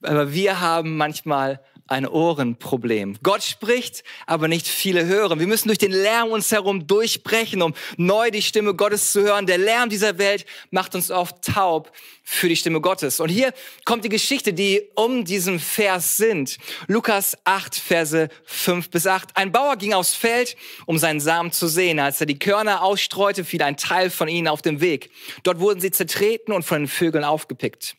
aber 0.00 0.32
wir 0.32 0.60
haben 0.60 0.96
manchmal 0.96 1.62
ein 1.90 2.06
Ohrenproblem. 2.06 3.18
Gott 3.22 3.42
spricht, 3.42 4.04
aber 4.26 4.48
nicht 4.48 4.68
viele 4.68 5.06
hören. 5.06 5.40
Wir 5.40 5.46
müssen 5.46 5.68
durch 5.68 5.78
den 5.78 5.90
Lärm 5.90 6.30
uns 6.30 6.52
herum 6.52 6.86
durchbrechen, 6.86 7.62
um 7.62 7.74
neu 7.96 8.30
die 8.30 8.42
Stimme 8.42 8.74
Gottes 8.74 9.12
zu 9.12 9.22
hören. 9.22 9.46
Der 9.46 9.58
Lärm 9.58 9.90
dieser 9.90 10.18
Welt 10.18 10.46
macht 10.70 10.94
uns 10.94 11.10
oft 11.10 11.42
taub 11.42 11.92
für 12.22 12.48
die 12.48 12.54
Stimme 12.54 12.80
Gottes. 12.80 13.18
Und 13.18 13.28
hier 13.28 13.52
kommt 13.84 14.04
die 14.04 14.08
Geschichte, 14.08 14.52
die 14.52 14.82
um 14.94 15.24
diesen 15.24 15.58
Vers 15.58 16.16
sind. 16.16 16.58
Lukas 16.86 17.36
8, 17.44 17.74
Verse 17.74 18.28
5 18.44 18.90
bis 18.90 19.06
8. 19.08 19.36
Ein 19.36 19.50
Bauer 19.50 19.76
ging 19.76 19.92
aufs 19.92 20.14
Feld, 20.14 20.56
um 20.86 20.96
seinen 20.96 21.20
Samen 21.20 21.50
zu 21.50 21.66
sehen. 21.66 21.98
Als 21.98 22.20
er 22.20 22.26
die 22.26 22.38
Körner 22.38 22.82
ausstreute, 22.82 23.44
fiel 23.44 23.62
ein 23.62 23.76
Teil 23.76 24.10
von 24.10 24.28
ihnen 24.28 24.46
auf 24.46 24.62
dem 24.62 24.80
Weg. 24.80 25.10
Dort 25.42 25.58
wurden 25.58 25.80
sie 25.80 25.90
zertreten 25.90 26.52
und 26.52 26.62
von 26.62 26.82
den 26.82 26.88
Vögeln 26.88 27.24
aufgepickt. 27.24 27.96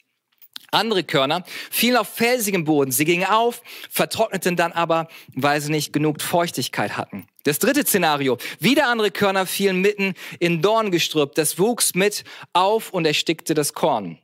Andere 0.72 1.04
Körner 1.04 1.44
fielen 1.70 1.98
auf 1.98 2.08
felsigem 2.08 2.64
Boden. 2.64 2.92
Sie 2.92 3.04
gingen 3.04 3.26
auf, 3.26 3.62
vertrockneten 3.90 4.56
dann 4.56 4.72
aber, 4.72 5.10
weil 5.36 5.60
sie 5.60 5.72
nicht 5.72 5.92
genug 5.92 6.22
Feuchtigkeit 6.22 6.96
hatten. 6.96 7.28
Das 7.44 7.60
dritte 7.60 7.82
Szenario. 7.82 8.38
Wieder 8.60 8.88
andere 8.88 9.12
Körner 9.12 9.46
fielen 9.46 9.82
mitten 9.82 10.14
in 10.40 10.62
Dorngestrüpp. 10.62 11.36
Das 11.36 11.60
wuchs 11.60 11.94
mit 11.94 12.24
auf 12.54 12.92
und 12.92 13.06
erstickte 13.06 13.54
das 13.54 13.74
Korn. 13.74 14.18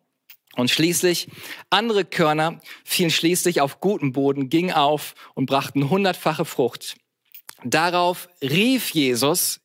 Und 0.56 0.72
schließlich, 0.72 1.28
andere 1.70 2.06
Körner 2.06 2.62
fielen 2.84 3.12
schließlich 3.12 3.62
auf 3.62 3.80
guten 3.80 4.14
Boden, 4.14 4.50
gingen 4.50 4.72
auf 4.72 5.14
und 5.36 5.46
brachten 5.46 5.90
hundertfache 5.90 6.46
Frucht. 6.46 6.96
Darauf 7.64 8.30
rief 8.42 8.92
Jesus, 8.92 9.60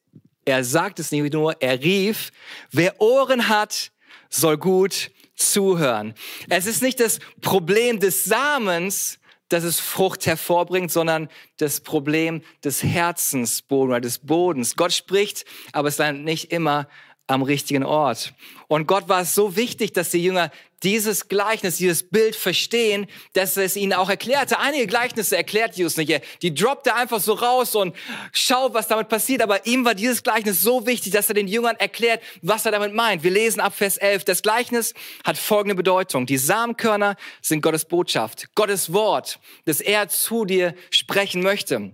er 0.44 0.64
sagt 0.64 0.98
es 0.98 1.12
nicht 1.12 1.32
nur, 1.32 1.62
er 1.62 1.80
rief, 1.80 2.30
wer 2.72 3.00
Ohren 3.00 3.48
hat, 3.48 3.92
soll 4.28 4.58
gut 4.58 5.10
zuhören. 5.34 6.14
Es 6.48 6.66
ist 6.66 6.82
nicht 6.82 7.00
das 7.00 7.18
Problem 7.40 8.00
des 8.00 8.24
Samens, 8.24 9.18
dass 9.48 9.64
es 9.64 9.80
Frucht 9.80 10.26
hervorbringt, 10.26 10.90
sondern 10.90 11.28
das 11.58 11.80
Problem 11.80 12.42
des 12.64 12.82
Herzensbodens 12.82 13.90
oder 13.90 14.00
des 14.00 14.18
Bodens. 14.18 14.76
Gott 14.76 14.92
spricht, 14.92 15.44
aber 15.72 15.88
es 15.88 15.98
ist 15.98 16.12
nicht 16.12 16.52
immer 16.52 16.88
am 17.26 17.42
richtigen 17.42 17.84
Ort. 17.84 18.34
Und 18.68 18.86
Gott 18.86 19.08
war 19.08 19.22
es 19.22 19.34
so 19.34 19.56
wichtig, 19.56 19.92
dass 19.92 20.10
die 20.10 20.22
Jünger 20.22 20.50
dieses 20.82 21.28
Gleichnis, 21.28 21.76
dieses 21.76 22.02
Bild 22.02 22.34
verstehen, 22.34 23.06
dass 23.34 23.56
er 23.56 23.64
es 23.64 23.76
ihnen 23.76 23.92
auch 23.92 24.10
erklärte. 24.10 24.58
Einige 24.58 24.86
Gleichnisse 24.86 25.36
erklärt 25.36 25.76
Jesus 25.76 25.96
nicht. 25.96 26.22
Die 26.42 26.54
droppt 26.54 26.88
er 26.88 26.96
einfach 26.96 27.20
so 27.20 27.34
raus 27.34 27.74
und 27.76 27.94
schaut, 28.32 28.74
was 28.74 28.88
damit 28.88 29.08
passiert. 29.08 29.42
Aber 29.42 29.64
ihm 29.66 29.84
war 29.84 29.94
dieses 29.94 30.22
Gleichnis 30.22 30.60
so 30.60 30.86
wichtig, 30.86 31.12
dass 31.12 31.28
er 31.28 31.34
den 31.34 31.48
Jüngern 31.48 31.76
erklärt, 31.76 32.22
was 32.42 32.66
er 32.66 32.72
damit 32.72 32.94
meint. 32.94 33.22
Wir 33.22 33.30
lesen 33.30 33.60
ab 33.60 33.74
Vers 33.74 33.96
11. 33.96 34.24
Das 34.24 34.42
Gleichnis 34.42 34.94
hat 35.24 35.38
folgende 35.38 35.76
Bedeutung. 35.76 36.26
Die 36.26 36.38
Samenkörner 36.38 37.16
sind 37.40 37.62
Gottes 37.62 37.84
Botschaft, 37.84 38.52
Gottes 38.54 38.92
Wort, 38.92 39.38
das 39.64 39.80
er 39.80 40.08
zu 40.08 40.44
dir 40.44 40.74
sprechen 40.90 41.42
möchte. 41.42 41.92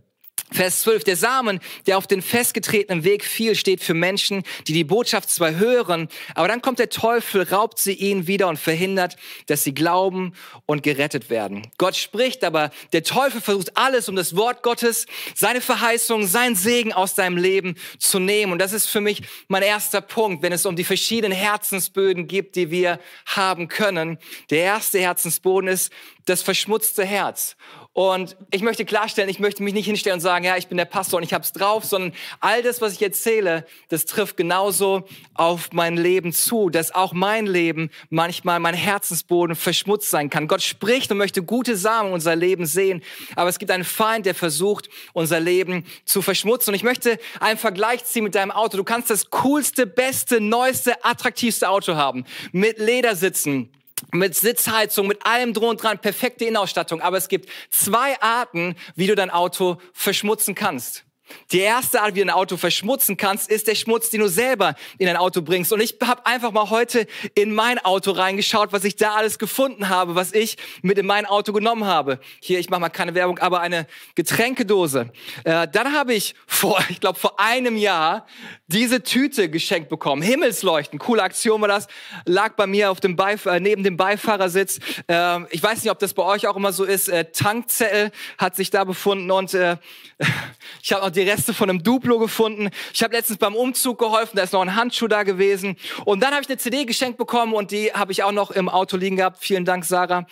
Vers 0.51 0.81
12, 0.81 1.05
der 1.05 1.17
Samen, 1.17 1.61
der 1.87 1.99
auf 1.99 2.07
den 2.07 2.23
festgetretenen 2.23 3.05
Weg 3.05 3.25
fiel, 3.25 3.55
steht 3.55 3.83
für 3.83 3.95
Menschen, 3.95 4.45
die 4.67 4.73
die 4.73 4.85
Botschaft 4.85 5.31
zwar 5.31 5.57
hören, 5.57 6.09
aber 6.35 6.49
dann 6.49 6.63
kommt 6.63 6.79
der 6.79 6.89
Teufel, 6.89 7.43
raubt 7.43 7.79
sie 7.79 7.93
ihnen 7.93 8.27
wieder 8.27 8.49
und 8.49 8.59
verhindert, 8.59 9.17
dass 9.47 9.65
sie 9.65 9.75
glauben 9.75 10.33
und 10.65 10.83
gerettet 10.83 11.29
werden. 11.29 11.67
Gott 11.77 11.97
spricht, 11.97 12.45
aber 12.45 12.71
der 12.93 13.03
Teufel 13.03 13.41
versucht 13.41 13.77
alles, 13.77 14.09
um 14.09 14.17
das 14.17 14.37
Wort 14.37 14.63
Gottes, 14.63 15.07
seine 15.35 15.61
Verheißung, 15.61 16.27
sein 16.27 16.57
Segen 16.57 16.93
aus 16.93 17.15
deinem 17.15 17.37
Leben 17.37 17.77
zu 17.99 18.19
nehmen. 18.19 18.53
Und 18.53 18.59
das 18.59 18.73
ist 18.73 18.87
für 18.87 19.01
mich 19.01 19.23
mein 19.49 19.63
erster 19.63 20.01
Punkt, 20.01 20.43
wenn 20.43 20.53
es 20.53 20.65
um 20.65 20.77
die 20.77 20.85
verschiedenen 20.85 21.37
Herzensböden 21.37 22.27
gibt, 22.27 22.57
die 22.57 22.71
wir 22.71 23.01
haben 23.27 23.69
können. 23.69 24.19
Der 24.51 24.63
erste 24.63 24.99
Herzensboden 24.99 25.69
ist 25.69 25.93
das 26.29 26.43
verschmutzte 26.43 27.05
Herz. 27.05 27.57
Und 27.99 28.37
ich 28.53 28.63
möchte 28.63 28.85
klarstellen, 28.85 29.29
ich 29.29 29.41
möchte 29.41 29.63
mich 29.63 29.75
nicht 29.75 29.87
hinstellen 29.87 30.19
und 30.19 30.21
sagen, 30.21 30.45
ja, 30.45 30.57
ich 30.57 30.69
bin 30.69 30.77
der 30.77 30.85
Pastor 30.85 31.17
und 31.17 31.25
ich 31.25 31.35
hab's 31.35 31.53
drauf, 31.53 31.85
sondern 31.85 32.13
all 32.39 32.63
das, 32.63 32.81
was 32.81 32.93
ich 32.93 33.03
erzähle, 33.03 33.67
das 33.89 34.05
trifft 34.05 34.37
genauso 34.37 35.03
auf 35.35 35.73
mein 35.73 35.97
Leben 35.97 36.33
zu, 36.33 36.71
dass 36.71 36.95
auch 36.95 37.13
mein 37.13 37.47
Leben 37.47 37.91
manchmal 38.09 38.61
mein 38.61 38.75
Herzensboden 38.75 39.57
verschmutzt 39.57 40.11
sein 40.11 40.31
kann. 40.31 40.47
Gott 40.47 40.63
spricht 40.63 41.11
und 41.11 41.19
möchte 41.19 41.43
gute 41.43 41.77
Samen 41.77 42.11
in 42.11 42.15
unser 42.15 42.37
Leben 42.37 42.67
sehen, 42.67 43.03
aber 43.35 43.51
es 43.51 43.59
gibt 43.59 43.73
einen 43.73 43.83
Feind, 43.83 44.27
der 44.27 44.37
versucht, 44.37 44.89
unser 45.13 45.41
Leben 45.41 45.85
zu 46.05 46.23
verschmutzen. 46.23 46.71
Und 46.71 46.75
ich 46.77 46.85
möchte 46.85 47.19
einen 47.41 47.59
Vergleich 47.59 48.05
ziehen 48.05 48.23
mit 48.23 48.37
deinem 48.37 48.53
Auto. 48.53 48.77
Du 48.77 48.85
kannst 48.85 49.11
das 49.11 49.31
coolste, 49.31 49.89
beste, 49.89 50.41
neueste, 50.41 51.05
attraktivste 51.05 51.69
Auto 51.69 51.97
haben, 51.97 52.25
mit 52.53 52.79
Ledersitzen, 52.79 53.73
mit 54.13 54.35
Sitzheizung, 54.35 55.07
mit 55.07 55.25
allem 55.27 55.53
drum 55.53 55.71
und 55.71 55.83
dran, 55.83 55.99
perfekte 55.99 56.45
Innenausstattung. 56.45 57.01
Aber 57.01 57.17
es 57.17 57.29
gibt 57.29 57.49
zwei 57.71 58.21
Arten, 58.21 58.77
wie 58.95 59.07
du 59.07 59.15
dein 59.15 59.31
Auto 59.31 59.79
verschmutzen 59.93 60.55
kannst. 60.55 61.05
Die 61.53 61.61
erste 61.61 62.03
Art, 62.03 62.15
wie 62.15 62.21
du 62.21 62.27
ein 62.27 62.31
Auto 62.31 62.57
verschmutzen 62.57 63.17
kannst, 63.17 63.51
ist 63.51 63.69
der 63.69 63.75
Schmutz, 63.75 64.11
den 64.11 64.21
du 64.21 64.29
selber 64.29 64.75
in 64.99 65.07
dein 65.07 65.17
Auto 65.17 65.43
bringst. 65.43 65.73
Und 65.73 65.81
ich 65.81 65.97
habe 66.03 66.27
einfach 66.27 66.53
mal 66.53 66.71
heute 66.71 67.07
in 67.35 67.55
mein 67.55 67.79
Auto 67.79 68.11
reingeschaut, 68.11 68.73
was 68.73 68.85
ich 68.85 68.97
da 68.97 69.15
alles 69.15 69.39
gefunden 69.39 69.89
habe, 69.89 70.15
was 70.15 70.33
ich 70.33 70.57
mit 70.83 70.99
in 70.99 71.07
mein 71.07 71.27
Auto 71.27 71.53
genommen 71.53 71.85
habe. 71.85 72.21
Hier, 72.41 72.59
ich 72.59 72.71
mache 72.71 72.81
mal 72.81 72.89
keine 72.89 73.15
Werbung, 73.15 73.39
aber 73.39 73.61
eine 73.61 73.87
Getränkedose. 74.15 75.11
Äh, 75.45 75.69
dann 75.69 75.95
habe 75.95 76.15
ich 76.15 76.35
vor, 76.47 76.79
ich 76.89 77.01
glaube, 77.01 77.19
vor 77.19 77.41
einem 77.41 77.77
Jahr 77.77 78.27
diese 78.67 79.03
Tüte 79.03 79.49
geschenkt 79.49 79.89
bekommen. 79.89 80.23
Himmelsleuchten, 80.23 80.99
coole 80.99 81.23
Aktion 81.23 81.61
war 81.61 81.69
das. 81.69 81.89
Lag 82.25 82.55
bei 82.57 82.67
mir 82.67 82.91
auf 82.91 83.01
dem 83.01 83.17
Beif 83.17 83.47
äh, 83.47 83.61
neben 83.61 83.83
dem 83.83 83.97
Beifahrersitz. 83.97 84.79
Äh, 85.07 85.41
ich 85.51 85.63
weiß 85.63 85.83
nicht, 85.83 85.91
ob 85.91 85.99
das 85.99 86.15
bei 86.15 86.23
euch 86.23 86.47
auch 86.47 86.57
immer 86.57 86.73
so 86.73 86.85
ist. 86.85 87.09
Äh, 87.09 87.27
Tankzettel 87.33 88.11
hat 88.37 88.57
sich 88.57 88.71
da 88.71 88.85
befunden 88.85 89.31
und 89.31 89.55
äh, 89.55 89.77
ich 90.83 90.93
habe 90.93 91.05
noch 91.05 91.11
die 91.19 91.29
Reste 91.29 91.53
von 91.53 91.69
einem 91.69 91.83
Duplo 91.83 92.19
gefunden. 92.19 92.71
Ich 92.95 93.03
habe 93.03 93.15
letztens 93.15 93.39
beim 93.39 93.55
Umzug 93.55 93.99
geholfen, 93.99 94.37
da 94.37 94.43
ist 94.45 94.53
noch 94.53 94.63
ein 94.63 94.75
Handschuh 94.75 95.09
da 95.09 95.25
gewesen. 95.25 95.77
Und 96.05 96.23
dann 96.23 96.33
habe 96.33 96.43
ich 96.43 96.49
eine 96.49 96.59
CD 96.59 96.85
geschenkt 96.85 97.19
bekommen 97.19 97.55
und 97.55 97.71
die 97.71 97.93
habe 97.93 98.13
ich 98.13 98.23
auch 98.23 98.33
noch 98.33 98.51
im 98.51 98.69
Auto 98.69 98.97
liegen 98.97 99.17
gehabt. 99.17 99.39
Vielen 99.41 99.65
Dank, 99.65 99.85
Sarah. 99.85 100.27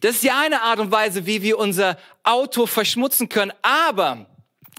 Das 0.00 0.16
ist 0.16 0.24
die 0.24 0.30
eine 0.30 0.62
Art 0.62 0.80
und 0.80 0.90
Weise, 0.90 1.26
wie 1.26 1.42
wir 1.42 1.58
unser 1.58 1.96
Auto 2.24 2.66
verschmutzen 2.66 3.28
können. 3.28 3.52
Aber 3.62 4.26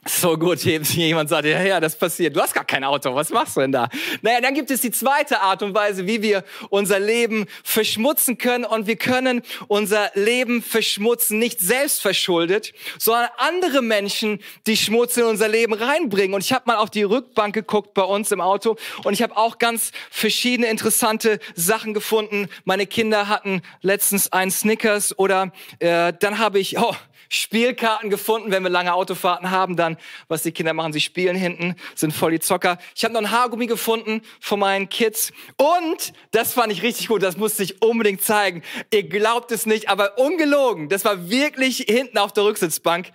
so 0.06 0.38
gut, 0.38 0.60
jemand 0.64 1.30
sagt, 1.30 1.46
ja, 1.46 1.62
ja, 1.62 1.80
das 1.80 1.98
passiert. 1.98 2.36
Du 2.36 2.42
hast 2.42 2.54
gar 2.54 2.66
kein 2.66 2.84
Auto, 2.84 3.14
was 3.16 3.30
machst 3.30 3.56
du 3.56 3.62
denn 3.62 3.72
da? 3.72 3.90
Naja, 4.22 4.42
dann 4.42 4.54
gibt 4.54 4.70
es 4.72 4.82
die 4.82 4.92
zweite 4.92 5.40
Art 5.40 5.64
und 5.64 5.74
Weise, 5.74 6.08
wie 6.08 6.22
wir 6.22 6.44
unser 6.70 7.00
Leben 7.00 7.46
verschmutzen 7.64 8.38
können. 8.38 8.66
Und 8.66 8.88
wir 8.88 8.98
können 8.98 9.42
unser 9.68 10.12
Leben 10.14 10.62
verschmutzen, 10.62 11.40
nicht 11.40 11.60
selbst 11.62 12.02
verschuldet, 12.02 12.74
sondern 13.00 13.30
andere 13.38 13.82
Menschen, 13.82 14.40
die 14.68 14.78
Schmutz 14.78 15.16
in 15.18 15.24
unser 15.24 15.48
Leben 15.48 15.74
reinbringen. 15.74 16.34
Und 16.34 16.44
ich 16.44 16.52
habe 16.52 16.64
mal 16.68 16.78
auf 16.78 16.90
die 16.90 17.04
Rückbank 17.04 17.54
geguckt 17.54 17.94
bei 17.94 18.04
uns 18.04 18.32
im 18.32 18.42
Auto 18.42 18.76
und 19.04 19.14
ich 19.14 19.22
habe 19.22 19.38
auch 19.38 19.58
ganz 19.58 19.92
verschiedene 20.10 20.68
interessante 20.68 21.40
Sachen 21.56 21.94
gefunden. 21.94 22.50
Meine 22.66 22.88
Kinder 22.88 23.28
hatten 23.28 23.62
letztens 23.82 24.32
einen 24.34 24.52
Snickers 24.52 25.18
oder 25.18 25.54
äh, 25.80 26.14
dann 26.20 26.40
habe 26.40 26.60
ich, 26.60 26.78
oh, 26.78 26.96
Spielkarten 27.30 28.10
gefunden. 28.10 28.52
Wenn 28.52 28.64
wir 28.64 28.70
lange 28.70 28.94
Autofahrten 28.94 29.52
haben, 29.52 29.76
dann, 29.76 29.98
was 30.28 30.44
die 30.44 30.52
Kinder 30.52 30.74
machen, 30.74 30.94
sie 30.94 31.02
spielen 31.02 31.36
hinten, 31.36 31.76
sind 31.96 32.14
voll 32.14 32.32
die 32.32 32.40
Zocker. 32.40 32.78
Ich 32.96 33.04
habe 33.04 33.14
noch 33.14 33.22
ein 33.22 33.32
Haargummi 33.32 33.68
gefunden 33.68 34.22
von 34.40 34.60
meinen 34.60 34.90
Kids. 34.90 35.32
Und, 35.58 36.14
das 36.32 36.54
fand 36.54 36.72
ich 36.72 36.84
richtig 36.84 37.08
gut, 37.08 37.24
das 37.24 37.38
musste 37.38 37.64
ich 37.64 37.82
unbedingt 37.82 38.22
zeigen. 38.22 38.64
Ihr 38.92 39.04
glaubt 39.04 39.52
es 39.52 39.66
nicht, 39.66 39.90
aber 39.90 40.18
ungelogen, 40.18 40.90
das 40.90 41.06
war 41.06 41.30
wirklich 41.30 41.78
hinten 41.88 42.18
auf 42.18 42.34
der 42.34 42.44
Rücksitzbank 42.44 43.12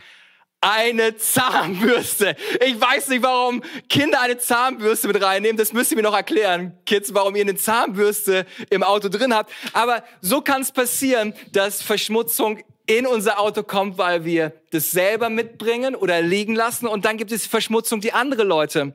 eine 0.61 1.17
Zahnbürste. 1.17 2.37
Ich 2.65 2.81
weiß 2.81 3.09
nicht, 3.09 3.23
warum 3.23 3.63
Kinder 3.89 4.21
eine 4.21 4.39
Zahnbürste 4.39 5.07
mit 5.09 5.23
reinnehmen. 5.23 5.57
Das 5.57 5.73
müsst 5.73 5.93
ihr 5.93 5.97
mir 5.97 6.03
noch 6.03 6.17
erklären, 6.17 6.77
Kids, 6.85 7.15
warum 7.15 7.37
ihr 7.37 7.43
eine 7.43 7.55
Zahnbürste 7.55 8.47
im 8.71 8.83
Auto 8.83 9.09
drin 9.09 9.35
habt. 9.35 9.53
Aber 9.73 10.03
so 10.21 10.41
kann 10.41 10.63
es 10.63 10.73
passieren, 10.73 11.35
dass 11.53 11.83
Verschmutzung 11.83 12.61
in 12.89 13.07
unser 13.07 13.39
Auto 13.39 13.63
kommt, 13.63 13.99
weil 13.99 14.25
wir 14.25 14.53
das 14.71 14.91
selber 14.91 15.29
mitbringen 15.29 15.95
oder 15.95 16.23
liegen 16.23 16.55
lassen. 16.55 16.87
Und 16.87 17.05
dann 17.05 17.19
gibt 17.19 17.31
es 17.31 17.47
Verschmutzung, 17.47 18.01
die 18.01 18.13
andere 18.13 18.45
Leute 18.45 18.95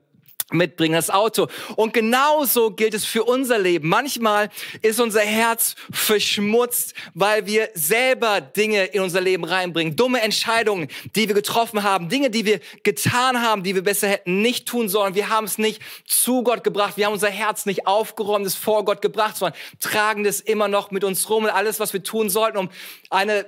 mitbringen, 0.51 0.95
das 0.95 1.09
Auto. 1.09 1.47
Und 1.75 1.93
genauso 1.93 2.71
gilt 2.71 2.93
es 2.93 3.05
für 3.05 3.23
unser 3.23 3.59
Leben. 3.59 3.87
Manchmal 3.87 4.49
ist 4.81 4.99
unser 4.99 5.21
Herz 5.21 5.75
verschmutzt, 5.91 6.95
weil 7.13 7.45
wir 7.45 7.69
selber 7.75 8.41
Dinge 8.41 8.85
in 8.85 9.01
unser 9.01 9.21
Leben 9.21 9.43
reinbringen. 9.43 9.95
Dumme 9.95 10.21
Entscheidungen, 10.21 10.87
die 11.15 11.27
wir 11.27 11.35
getroffen 11.35 11.83
haben, 11.83 12.09
Dinge, 12.09 12.29
die 12.29 12.45
wir 12.45 12.59
getan 12.83 13.41
haben, 13.41 13.63
die 13.63 13.75
wir 13.75 13.83
besser 13.83 14.07
hätten 14.07 14.41
nicht 14.41 14.67
tun 14.67 14.89
sollen. 14.89 15.15
Wir 15.15 15.29
haben 15.29 15.45
es 15.45 15.57
nicht 15.57 15.81
zu 16.05 16.43
Gott 16.43 16.63
gebracht. 16.63 16.97
Wir 16.97 17.05
haben 17.05 17.13
unser 17.13 17.29
Herz 17.29 17.65
nicht 17.65 17.87
aufgeräumt, 17.87 18.45
es 18.45 18.55
vor 18.55 18.85
Gott 18.85 19.01
gebracht, 19.01 19.37
sondern 19.37 19.57
tragen 19.79 20.23
das 20.23 20.39
immer 20.39 20.67
noch 20.67 20.91
mit 20.91 21.03
uns 21.03 21.29
rum. 21.29 21.43
Und 21.43 21.51
alles, 21.51 21.79
was 21.79 21.93
wir 21.93 22.03
tun 22.03 22.29
sollten, 22.29 22.57
um 22.57 22.69
eine 23.09 23.45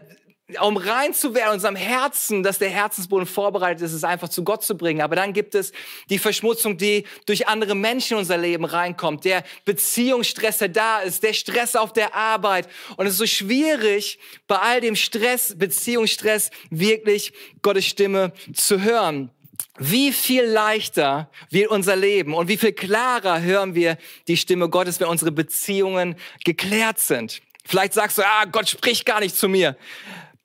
um 0.62 0.78
rein 0.78 1.14
zu 1.14 1.34
werden, 1.34 1.54
unserem 1.54 1.76
Herzen, 1.76 2.44
dass 2.44 2.60
der 2.60 2.70
Herzensboden 2.70 3.26
vorbereitet 3.26 3.82
ist, 3.82 3.94
es 3.94 4.04
einfach 4.04 4.30
zu 4.30 4.44
Gott 4.44 4.64
zu 4.64 4.78
bringen. 4.78 5.02
Aber 5.02 5.16
dann 5.16 5.34
gibt 5.34 5.56
es 5.56 5.72
die 6.10 6.20
Verschmutzung, 6.20 6.78
die 6.78 7.06
durch 7.26 7.48
andere 7.48 7.74
Menschen 7.74 8.14
in 8.14 8.20
unser 8.20 8.38
Leben 8.38 8.66
reinkommt, 8.66 9.26
der 9.26 9.44
Beziehungsstress, 9.66 10.60
der 10.60 10.70
da 10.70 11.00
ist, 11.00 11.24
der 11.24 11.34
Stress 11.34 11.76
auf 11.76 11.94
der 11.94 12.14
Arbeit. 12.14 12.68
Und 12.96 13.08
es 13.08 13.14
ist 13.14 13.20
so 13.20 13.26
schwierig, 13.26 14.20
bei 14.48 14.58
all 14.58 14.82
dem 14.82 14.96
Stress, 14.96 15.56
Beziehungsstress, 15.58 16.52
wirklich 16.70 17.34
Gottes 17.64 17.88
Stimme 17.88 18.32
zu 18.54 18.84
hören. 18.84 19.32
Wie 19.78 20.12
viel 20.12 20.44
leichter 20.44 21.30
wird 21.50 21.72
unser 21.72 21.96
Leben 21.96 22.36
und 22.36 22.48
wie 22.50 22.58
viel 22.58 22.72
klarer 22.72 23.42
hören 23.42 23.74
wir 23.74 23.98
die 24.28 24.38
Stimme 24.38 24.70
Gottes, 24.70 25.00
wenn 25.00 25.08
unsere 25.08 25.32
Beziehungen 25.32 26.16
geklärt 26.44 27.00
sind. 27.00 27.42
Vielleicht 27.66 27.94
sagst 27.94 28.20
du, 28.20 28.22
ah, 28.22 28.46
Gott 28.46 28.70
spricht 28.70 29.06
gar 29.06 29.20
nicht 29.20 29.36
zu 29.36 29.50
mir. 29.50 29.76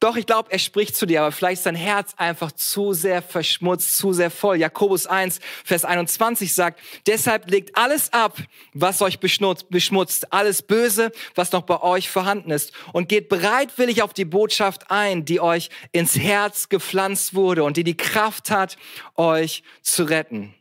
Doch, 0.00 0.16
ich 0.16 0.24
glaube, 0.24 0.50
er 0.50 0.58
spricht 0.58 0.96
zu 0.96 1.04
dir, 1.04 1.20
aber 1.20 1.30
vielleicht 1.30 1.58
ist 1.58 1.66
dein 1.66 1.74
Herz 1.74 2.14
einfach 2.16 2.52
zu 2.52 2.94
sehr 2.94 3.20
verschmutzt, 3.20 3.98
zu 3.98 4.14
sehr 4.14 4.30
voll. 4.30 4.56
Jakobus 4.56 5.06
1, 5.06 5.40
Vers 5.62 5.84
21 5.84 6.54
sagt, 6.54 6.80
deshalb 7.06 7.50
legt 7.50 7.76
alles 7.76 8.10
ab, 8.14 8.38
was 8.72 9.02
euch 9.02 9.20
beschmutzt, 9.20 10.32
alles 10.32 10.62
Böse, 10.62 11.12
was 11.34 11.52
noch 11.52 11.62
bei 11.62 11.82
euch 11.82 12.08
vorhanden 12.08 12.50
ist 12.50 12.72
und 12.94 13.10
geht 13.10 13.28
bereitwillig 13.28 14.00
auf 14.00 14.14
die 14.14 14.24
Botschaft 14.24 14.90
ein, 14.90 15.26
die 15.26 15.38
euch 15.38 15.68
ins 15.92 16.16
Herz 16.16 16.70
gepflanzt 16.70 17.34
wurde 17.34 17.62
und 17.62 17.76
die 17.76 17.84
die 17.84 17.96
Kraft 17.96 18.50
hat, 18.50 18.78
euch 19.16 19.62
zu 19.82 20.04
retten. 20.04 20.54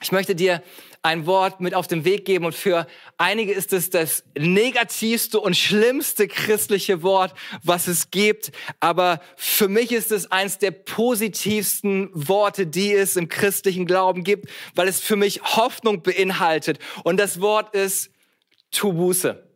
Ich 0.00 0.12
möchte 0.12 0.34
dir 0.34 0.62
ein 1.02 1.26
Wort 1.26 1.60
mit 1.60 1.74
auf 1.74 1.86
den 1.86 2.04
Weg 2.04 2.24
geben 2.24 2.44
und 2.44 2.54
für 2.54 2.86
einige 3.16 3.52
ist 3.52 3.72
es 3.72 3.90
das 3.90 4.24
negativste 4.36 5.40
und 5.40 5.56
schlimmste 5.56 6.28
christliche 6.28 7.02
Wort, 7.02 7.34
was 7.62 7.86
es 7.88 8.10
gibt. 8.10 8.52
Aber 8.80 9.20
für 9.36 9.68
mich 9.68 9.92
ist 9.92 10.12
es 10.12 10.30
eins 10.30 10.58
der 10.58 10.72
positivsten 10.72 12.10
Worte, 12.12 12.66
die 12.66 12.92
es 12.92 13.16
im 13.16 13.28
christlichen 13.28 13.86
Glauben 13.86 14.24
gibt, 14.24 14.48
weil 14.74 14.88
es 14.88 15.00
für 15.00 15.16
mich 15.16 15.42
Hoffnung 15.42 16.02
beinhaltet. 16.02 16.78
Und 17.04 17.18
das 17.18 17.40
Wort 17.40 17.74
ist 17.74 18.10
Tubuse. 18.70 19.47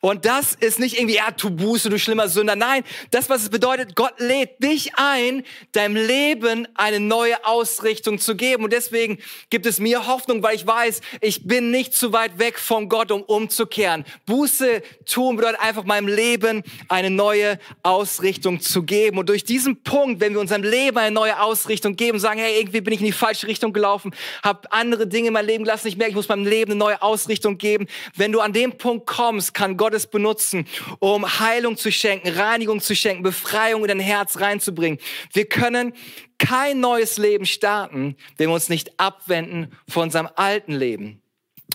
Und 0.00 0.24
das 0.24 0.54
ist 0.54 0.78
nicht 0.78 0.96
irgendwie, 0.96 1.16
ja, 1.16 1.30
tu 1.30 1.50
Buße, 1.50 1.90
du 1.90 1.98
schlimmer 1.98 2.28
Sünder. 2.28 2.56
Nein, 2.56 2.84
das, 3.10 3.28
was 3.28 3.42
es 3.42 3.48
bedeutet, 3.50 3.94
Gott 3.96 4.14
lädt 4.18 4.62
dich 4.62 4.92
ein, 4.94 5.44
deinem 5.72 5.94
Leben 5.94 6.66
eine 6.74 7.00
neue 7.00 7.44
Ausrichtung 7.44 8.18
zu 8.18 8.34
geben. 8.34 8.64
Und 8.64 8.72
deswegen 8.72 9.18
gibt 9.50 9.66
es 9.66 9.78
mir 9.78 10.06
Hoffnung, 10.06 10.42
weil 10.42 10.56
ich 10.56 10.66
weiß, 10.66 11.02
ich 11.20 11.46
bin 11.46 11.70
nicht 11.70 11.92
zu 11.92 12.14
weit 12.14 12.38
weg 12.38 12.58
von 12.58 12.88
Gott, 12.88 13.10
um 13.10 13.22
umzukehren. 13.22 14.04
Buße 14.24 14.82
tun 15.04 15.36
bedeutet 15.36 15.60
einfach 15.60 15.84
meinem 15.84 16.08
Leben 16.08 16.62
eine 16.88 17.10
neue 17.10 17.58
Ausrichtung 17.82 18.60
zu 18.60 18.82
geben. 18.82 19.18
Und 19.18 19.28
durch 19.28 19.44
diesen 19.44 19.82
Punkt, 19.82 20.20
wenn 20.20 20.32
wir 20.32 20.40
unserem 20.40 20.62
Leben 20.62 20.96
eine 20.96 21.10
neue 21.10 21.40
Ausrichtung 21.40 21.96
geben, 21.96 22.18
sagen, 22.18 22.40
hey, 22.40 22.58
irgendwie 22.58 22.80
bin 22.80 22.94
ich 22.94 23.00
in 23.00 23.06
die 23.06 23.12
falsche 23.12 23.46
Richtung 23.46 23.74
gelaufen, 23.74 24.14
habe 24.42 24.72
andere 24.72 25.06
Dinge 25.06 25.28
in 25.28 25.34
meinem 25.34 25.46
Leben 25.46 25.64
gelassen, 25.64 25.88
ich 25.88 25.98
merke, 25.98 26.10
ich 26.10 26.16
muss 26.16 26.28
meinem 26.28 26.46
Leben 26.46 26.70
eine 26.70 26.78
neue 26.78 27.02
Ausrichtung 27.02 27.58
geben. 27.58 27.86
Wenn 28.16 28.32
du 28.32 28.40
an 28.40 28.54
dem 28.54 28.78
Punkt 28.78 29.06
kommst, 29.06 29.52
kann 29.52 29.76
Gott 29.76 29.89
Gottes 29.90 30.06
benutzen, 30.06 30.66
um 31.00 31.40
Heilung 31.40 31.76
zu 31.76 31.90
schenken, 31.90 32.28
Reinigung 32.28 32.80
zu 32.80 32.94
schenken, 32.94 33.24
Befreiung 33.24 33.82
in 33.82 33.88
dein 33.88 33.98
Herz 34.00 34.38
reinzubringen. 34.38 35.00
Wir 35.32 35.46
können 35.46 35.92
kein 36.38 36.78
neues 36.78 37.18
Leben 37.18 37.44
starten, 37.44 38.14
wenn 38.36 38.48
wir 38.48 38.54
uns 38.54 38.68
nicht 38.68 39.00
abwenden 39.00 39.72
von 39.88 40.04
unserem 40.04 40.28
alten 40.36 40.72
Leben. 40.72 41.20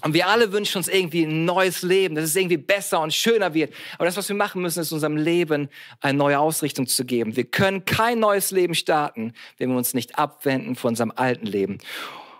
Und 0.01 0.13
wir 0.13 0.27
alle 0.27 0.51
wünschen 0.51 0.77
uns 0.77 0.87
irgendwie 0.87 1.23
ein 1.23 1.45
neues 1.45 1.81
Leben, 1.81 2.15
dass 2.15 2.25
es 2.25 2.35
irgendwie 2.35 2.57
besser 2.57 3.01
und 3.01 3.13
schöner 3.13 3.53
wird. 3.53 3.73
Aber 3.95 4.05
das, 4.05 4.15
was 4.15 4.29
wir 4.29 4.35
machen 4.35 4.61
müssen, 4.61 4.79
ist 4.79 4.91
unserem 4.91 5.17
Leben 5.17 5.69
eine 5.99 6.17
neue 6.17 6.39
Ausrichtung 6.39 6.87
zu 6.87 7.05
geben. 7.05 7.35
Wir 7.35 7.45
können 7.45 7.85
kein 7.85 8.19
neues 8.19 8.51
Leben 8.51 8.75
starten, 8.75 9.33
wenn 9.57 9.69
wir 9.69 9.77
uns 9.77 9.93
nicht 9.93 10.17
abwenden 10.17 10.75
von 10.75 10.89
unserem 10.89 11.11
alten 11.15 11.47
Leben. 11.47 11.79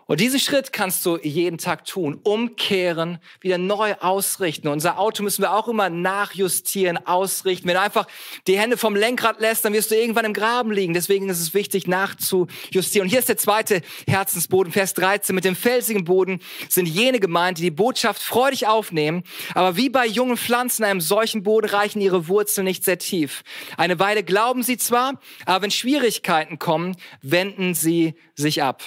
Und 0.08 0.20
diesen 0.20 0.40
Schritt 0.40 0.72
kannst 0.72 1.04
du 1.08 1.18
jeden 1.18 1.58
Tag 1.58 1.84
tun. 1.86 2.20
Umkehren, 2.22 3.18
wieder 3.42 3.58
neu 3.58 3.96
ausrichten. 3.96 4.68
Unser 4.68 5.00
Auto 5.00 5.24
müssen 5.24 5.42
wir 5.42 5.52
auch 5.52 5.68
immer 5.68 5.90
nachjustieren, 5.90 7.04
ausrichten. 7.08 7.68
Wenn 7.68 7.74
du 7.74 7.82
einfach 7.82 8.06
die 8.46 8.60
Hände 8.60 8.78
vom 8.78 8.96
Lenkrad 8.96 9.40
lässt, 9.40 9.66
dann 9.66 9.74
wirst 9.74 9.90
du 9.90 9.96
irgendwann 9.96 10.26
im 10.26 10.34
Graben 10.34 10.72
liegen. 10.72 10.94
Deswegen 10.94 11.28
ist 11.28 11.42
es 11.42 11.56
wichtig, 11.56 11.88
nachzujustieren. 11.88 13.06
Und 13.06 13.10
hier 13.10 13.18
ist 13.18 13.30
der 13.30 13.38
zweite 13.38 13.82
Herzensboden, 14.08 14.72
Vers 14.72 14.94
13. 14.94 15.34
Mit 15.34 15.44
dem 15.44 15.56
felsigen 15.56 16.04
Boden 16.04 16.40
sind 16.70 16.86
jene 16.86 17.20
gemeint, 17.20 17.58
die 17.58 17.64
die 17.64 17.72
Botschaft 17.72 18.22
freudig 18.22 18.68
aufnehmen. 18.68 19.24
Aber 19.56 19.76
wie 19.76 19.90
bei 19.90 20.06
jungen 20.06 20.38
Pflanzen 20.38 20.84
in 20.84 20.90
einem 20.92 21.02
solchen 21.02 21.42
Boden 21.42 21.68
reichen 21.68 22.00
ihre 22.00 22.28
Wurzeln 22.28 22.66
nicht 22.66 22.84
sehr 22.84 23.00
tief. 23.00 23.42
Eine 23.76 23.98
Weile 23.98 24.24
glauben 24.24 24.62
sie 24.62 24.78
zwar, 24.78 25.20
aber 25.48 25.64
wenn 25.64 25.72
Schwierigkeiten 25.72 26.60
kommen, 26.60 26.96
wenden 27.24 27.74
sie 27.74 28.14
sich 28.36 28.62
ab. 28.62 28.84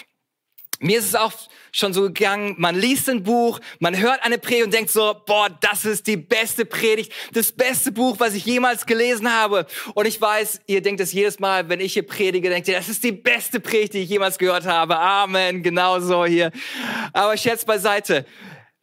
Mir 0.80 1.00
ist 1.00 1.06
es 1.06 1.14
auch 1.16 1.32
schon 1.72 1.92
so 1.92 2.02
gegangen, 2.02 2.54
man 2.56 2.76
liest 2.76 3.08
ein 3.08 3.24
Buch, 3.24 3.58
man 3.80 3.98
hört 3.98 4.22
eine 4.22 4.38
Predigt 4.38 4.66
und 4.66 4.74
denkt 4.74 4.90
so, 4.90 5.14
boah, 5.26 5.48
das 5.60 5.84
ist 5.84 6.06
die 6.06 6.16
beste 6.16 6.64
Predigt, 6.64 7.12
das 7.32 7.50
beste 7.50 7.90
Buch, 7.90 8.16
was 8.18 8.34
ich 8.34 8.44
jemals 8.44 8.86
gelesen 8.86 9.32
habe. 9.32 9.66
Und 9.94 10.06
ich 10.06 10.20
weiß, 10.20 10.60
ihr 10.66 10.80
denkt 10.80 11.00
es 11.00 11.12
jedes 11.12 11.40
Mal, 11.40 11.68
wenn 11.68 11.80
ich 11.80 11.94
hier 11.94 12.06
predige, 12.06 12.48
denkt 12.48 12.68
ihr, 12.68 12.76
das 12.76 12.88
ist 12.88 13.02
die 13.02 13.12
beste 13.12 13.58
Predigt, 13.58 13.94
die 13.94 13.98
ich 13.98 14.08
jemals 14.08 14.38
gehört 14.38 14.66
habe. 14.66 14.96
Amen, 14.98 15.62
genau 15.64 15.98
so 15.98 16.24
hier. 16.24 16.52
Aber 17.12 17.36
Scherz 17.36 17.64
beiseite. 17.64 18.24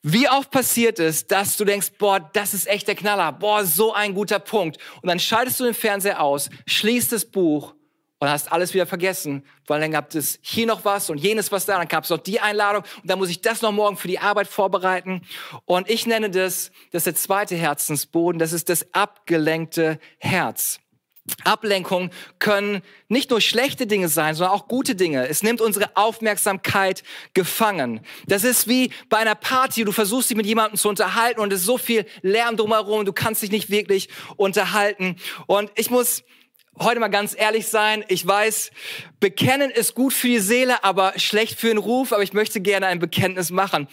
Wie 0.01 0.29
oft 0.29 0.51
passiert 0.51 0.99
es, 0.99 1.25
dass 1.25 1.55
du 1.57 1.65
denkst, 1.65 1.93
boah, 1.97 2.19
das 2.33 2.53
ist 2.53 2.67
echt 2.67 2.87
der 2.87 2.95
Knaller, 2.95 3.31
boah, 3.31 3.65
so 3.65 3.93
ein 3.93 4.13
guter 4.13 4.39
Punkt. 4.39 4.77
Und 5.01 5.07
dann 5.07 5.19
schaltest 5.19 5.59
du 5.59 5.63
den 5.63 5.73
Fernseher 5.73 6.21
aus, 6.21 6.49
schließt 6.67 7.11
das 7.11 7.25
Buch 7.25 7.75
und 8.19 8.29
hast 8.29 8.51
alles 8.51 8.74
wieder 8.74 8.86
vergessen, 8.86 9.43
weil 9.67 9.81
dann 9.81 9.91
gab 9.91 10.13
es 10.13 10.39
hier 10.41 10.65
noch 10.65 10.86
was 10.86 11.10
und 11.10 11.17
jenes 11.17 11.51
was 11.51 11.65
da, 11.65 11.77
dann 11.77 11.88
gab 11.88 12.05
es 12.05 12.10
noch 12.10 12.17
die 12.17 12.39
Einladung 12.39 12.84
und 13.01 13.10
dann 13.10 13.19
muss 13.19 13.29
ich 13.29 13.41
das 13.41 13.62
noch 13.62 13.72
morgen 13.72 13.98
für 13.98 14.07
die 14.07 14.19
Arbeit 14.19 14.48
vorbereiten. 14.48 15.22
Und 15.66 15.89
ich 15.89 16.05
nenne 16.05 16.29
das, 16.29 16.72
das 16.92 17.01
ist 17.01 17.07
der 17.07 17.16
zweite 17.16 17.55
Herzensboden, 17.55 18.39
das 18.39 18.53
ist 18.53 18.70
das 18.70 18.94
abgelenkte 18.94 20.00
Herz. 20.18 20.79
Ablenkungen 21.44 22.11
können 22.37 22.83
nicht 23.07 23.31
nur 23.31 23.42
schlechte 23.42 23.87
Dinge 23.87 24.09
sein, 24.09 24.35
sondern 24.35 24.53
auch 24.53 24.68
gute 24.68 24.94
Dinge. 24.94 25.27
Es 25.27 25.42
nimmt 25.42 25.59
unsere 25.59 25.96
Aufmerksamkeit 25.98 27.03
gefangen. 27.33 28.01
Das 28.27 28.44
ist 28.44 28.68
wie 28.68 28.92
bei 29.09 29.18
einer 29.18 29.33
Party, 29.33 29.85
du 29.85 29.92
versuchst 29.92 30.29
dich 30.29 30.37
mit 30.37 30.46
jemandem 30.46 30.77
zu 30.77 30.87
unterhalten 30.87 31.39
und 31.39 31.51
es 31.51 31.61
ist 31.61 31.66
so 31.66 31.79
viel 31.79 32.05
Lärm 32.22 32.57
drumherum, 32.57 33.05
du 33.05 33.13
kannst 33.13 33.42
dich 33.42 33.51
nicht 33.51 33.72
wirklich 33.72 34.09
unterhalten. 34.37 35.16
Und 35.48 35.72
ich 35.75 35.89
muss 35.89 36.24
heute 36.79 37.00
mal 37.00 37.07
ganz 37.07 37.35
ehrlich 37.38 37.68
sein. 37.68 38.03
Ich 38.07 38.25
weiß, 38.25 38.72
bekennen 39.20 39.72
ist 39.72 39.96
gut 39.96 40.14
für 40.14 40.27
die 40.27 40.40
Seele, 40.40 40.83
aber 40.83 41.14
schlecht 41.18 41.59
für 41.59 41.68
den 41.68 41.77
Ruf. 41.77 42.11
Aber 42.11 42.24
ich 42.24 42.33
möchte 42.33 42.61
gerne 42.61 42.88
ein 42.88 43.00
Bekenntnis 43.00 43.51
machen. 43.51 43.88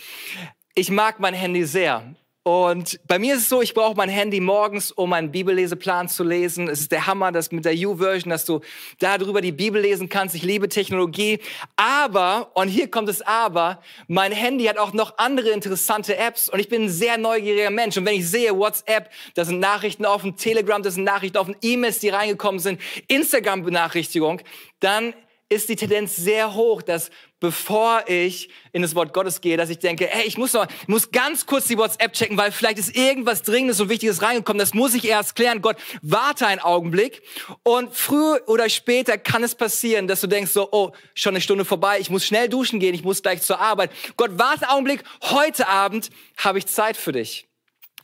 Ich 0.75 0.91
mag 0.91 1.21
mein 1.21 1.35
Handy 1.35 1.65
sehr. 1.65 2.15
Und 2.45 2.99
bei 3.07 3.21
mir 3.21 3.37
ist 3.37 3.43
es 3.43 3.49
so, 3.49 3.63
ich 3.63 3.73
brauche 3.73 3.95
mein 3.97 4.09
Handy 4.09 4.41
morgens, 4.41 4.91
um 4.91 5.11
meinen 5.11 5.31
Bibelleseplan 5.31 6.09
zu 6.09 6.25
lesen. 6.25 6.69
Es 6.69 6.81
ist 6.81 6.91
der 6.91 7.07
Hammer, 7.07 7.31
das 7.31 7.53
mit 7.53 7.65
der 7.65 7.75
U-Version, 7.75 8.31
dass 8.31 8.45
du 8.45 8.61
darüber 8.99 9.41
die 9.41 9.53
Bibel 9.53 9.81
lesen 9.81 10.09
kannst. 10.09 10.35
Ich 10.35 10.43
liebe 10.43 10.69
Technologie. 10.69 11.39
Aber, 11.77 12.51
und 12.55 12.67
hier 12.67 12.91
kommt 12.91 13.09
es 13.09 13.23
aber, 13.23 13.81
mein 14.09 14.33
Handy 14.33 14.65
hat 14.65 14.77
auch 14.77 14.93
noch 14.93 15.19
andere 15.19 15.51
interessante 15.51 16.17
Apps 16.17 16.49
und 16.49 16.59
ich 16.59 16.69
bin 16.69 16.87
ein 16.87 16.89
sehr 16.89 17.17
neugieriger 17.17 17.71
Mensch. 17.71 17.97
Und 17.97 18.07
wenn 18.07 18.17
ich 18.17 18.29
sehe 18.29 18.57
WhatsApp, 18.57 19.11
da 19.35 19.45
sind 19.45 19.61
Nachrichten 19.61 20.05
offen, 20.05 20.37
Telegram, 20.37 20.83
da 20.83 20.91
sind 20.91 21.05
Nachrichten 21.05 21.39
offen, 21.39 21.55
E-Mails, 21.63 22.01
die 22.01 22.09
reingekommen 22.09 22.59
sind, 22.59 22.81
Instagram-Benachrichtigung, 23.07 24.41
dann 24.81 25.15
ist 25.53 25.69
die 25.69 25.77
Tendenz 25.77 26.17
sehr 26.17 26.55
hoch, 26.55 26.83
dass 26.83 27.11
bevor 27.39 28.05
ich 28.07 28.49
in 28.73 28.83
das 28.83 28.95
Wort 28.95 29.13
Gottes 29.13 29.41
gehe, 29.41 29.57
dass 29.57 29.69
ich 29.69 29.79
denke, 29.79 30.07
hey, 30.07 30.27
ich 30.27 30.39
muss 30.39 30.53
noch, 30.53 30.67
ich 30.67 30.89
muss 30.89 31.11
ganz 31.11 31.45
kurz 31.45 31.67
die 31.67 31.77
WhatsApp 31.77 32.13
checken, 32.13 32.37
weil 32.37 32.53
vielleicht 32.53 32.79
ist 32.79 32.97
irgendwas 32.97 33.43
Dringendes 33.43 33.81
und 33.81 33.89
Wichtiges 33.89 34.23
reingekommen. 34.23 34.59
Das 34.59 34.75
muss 34.75 34.95
ich 34.95 35.07
erst 35.07 35.35
klären. 35.35 35.61
Gott, 35.61 35.77
warte 36.03 36.47
einen 36.47 36.61
Augenblick. 36.61 37.23
Und 37.65 37.95
früher 37.95 38.41
oder 38.47 38.69
später 38.69 39.19
kann 39.19 39.43
es 39.43 39.55
passieren, 39.55 40.07
dass 40.07 40.21
du 40.21 40.27
denkst 40.27 40.53
so, 40.53 40.69
oh, 40.73 40.93
schon 41.15 41.35
eine 41.35 41.41
Stunde 41.41 41.65
vorbei. 41.65 41.99
Ich 42.01 42.11
muss 42.11 42.25
schnell 42.25 42.49
duschen 42.49 42.81
gehen. 42.81 42.95
Ich 42.95 43.05
muss 43.05 43.23
gleich 43.23 43.43
zur 43.43 43.61
Arbeit. 43.61 43.91
Gott, 44.17 44.31
warte 44.35 44.69
einen 44.69 44.73
Augenblick. 44.73 45.03
Heute 45.23 45.69
Abend 45.69 46.11
habe 46.37 46.59
ich 46.59 46.67
Zeit 46.67 46.97
für 46.97 47.13
dich. 47.13 47.47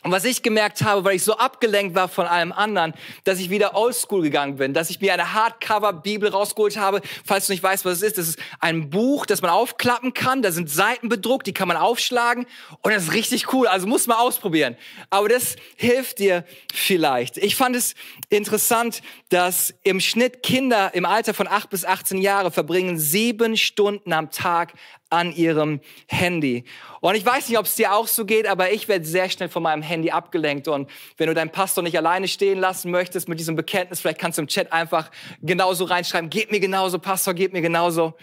Und 0.01 0.11
was 0.11 0.23
ich 0.23 0.43
gemerkt 0.43 0.81
habe, 0.81 1.03
weil 1.03 1.15
ich 1.15 1.23
so 1.23 1.37
abgelenkt 1.37 1.93
war 1.93 2.07
von 2.07 2.25
allem 2.25 2.51
anderen, 2.51 2.93
dass 3.25 3.39
ich 3.39 3.49
wieder 3.49 3.75
oldschool 3.75 4.21
gegangen 4.21 4.55
bin, 4.55 4.73
dass 4.73 4.89
ich 4.89 5.01
mir 5.01 5.13
eine 5.13 5.33
Hardcover-Bibel 5.33 6.29
rausgeholt 6.29 6.77
habe. 6.77 7.01
Falls 7.25 7.47
du 7.47 7.53
nicht 7.53 7.63
weißt, 7.63 7.83
was 7.83 7.97
es 7.97 8.03
ist, 8.03 8.17
das 8.17 8.27
ist 8.29 8.39
ein 8.59 8.89
Buch, 8.89 9.25
das 9.25 9.41
man 9.41 9.51
aufklappen 9.51 10.13
kann. 10.13 10.41
Da 10.41 10.51
sind 10.51 10.69
Seiten 10.69 11.09
bedruckt, 11.09 11.47
die 11.47 11.53
kann 11.53 11.67
man 11.67 11.75
aufschlagen. 11.75 12.45
Und 12.81 12.93
das 12.93 13.03
ist 13.03 13.13
richtig 13.13 13.53
cool. 13.53 13.67
Also 13.67 13.87
muss 13.87 14.07
man 14.07 14.17
ausprobieren. 14.17 14.77
Aber 15.09 15.27
das 15.27 15.57
hilft 15.75 16.19
dir 16.19 16.45
vielleicht. 16.73 17.37
Ich 17.37 17.55
fand 17.55 17.75
es 17.75 17.95
interessant, 18.29 19.01
dass 19.29 19.73
im 19.83 19.99
Schnitt 19.99 20.43
Kinder 20.43 20.93
im 20.93 21.05
Alter 21.05 21.33
von 21.33 21.47
acht 21.47 21.69
bis 21.69 21.83
18 21.83 22.21
Jahre 22.21 22.51
verbringen 22.51 22.97
sieben 22.97 23.57
Stunden 23.57 24.13
am 24.13 24.31
Tag 24.31 24.73
an 25.09 25.31
ihrem 25.31 25.79
Handy. 26.07 26.65
Und 27.01 27.15
ich 27.15 27.25
weiß 27.25 27.49
nicht, 27.49 27.57
ob 27.57 27.65
es 27.65 27.75
dir 27.75 27.93
auch 27.93 28.07
so 28.07 28.25
geht, 28.25 28.47
aber 28.47 28.71
ich 28.71 28.87
werde 28.87 29.05
sehr 29.05 29.29
schnell 29.29 29.49
von 29.49 29.63
meinem 29.63 29.81
Handy 29.81 30.11
abgelenkt. 30.11 30.67
Und 30.67 30.89
wenn 31.17 31.27
du 31.27 31.33
deinen 31.33 31.51
Pastor 31.51 31.83
nicht 31.83 31.97
alleine 31.97 32.27
stehen 32.27 32.59
lassen 32.59 32.91
möchtest 32.91 33.27
mit 33.27 33.39
diesem 33.39 33.55
Bekenntnis, 33.55 34.01
vielleicht 34.01 34.19
kannst 34.19 34.37
du 34.37 34.43
im 34.43 34.47
Chat 34.47 34.71
einfach 34.71 35.09
genauso 35.41 35.85
reinschreiben, 35.85 36.29
geht 36.29 36.51
mir 36.51 36.59
genauso, 36.59 36.99
Pastor, 36.99 37.33
geht 37.33 37.53
mir 37.53 37.61
genauso. 37.61 38.13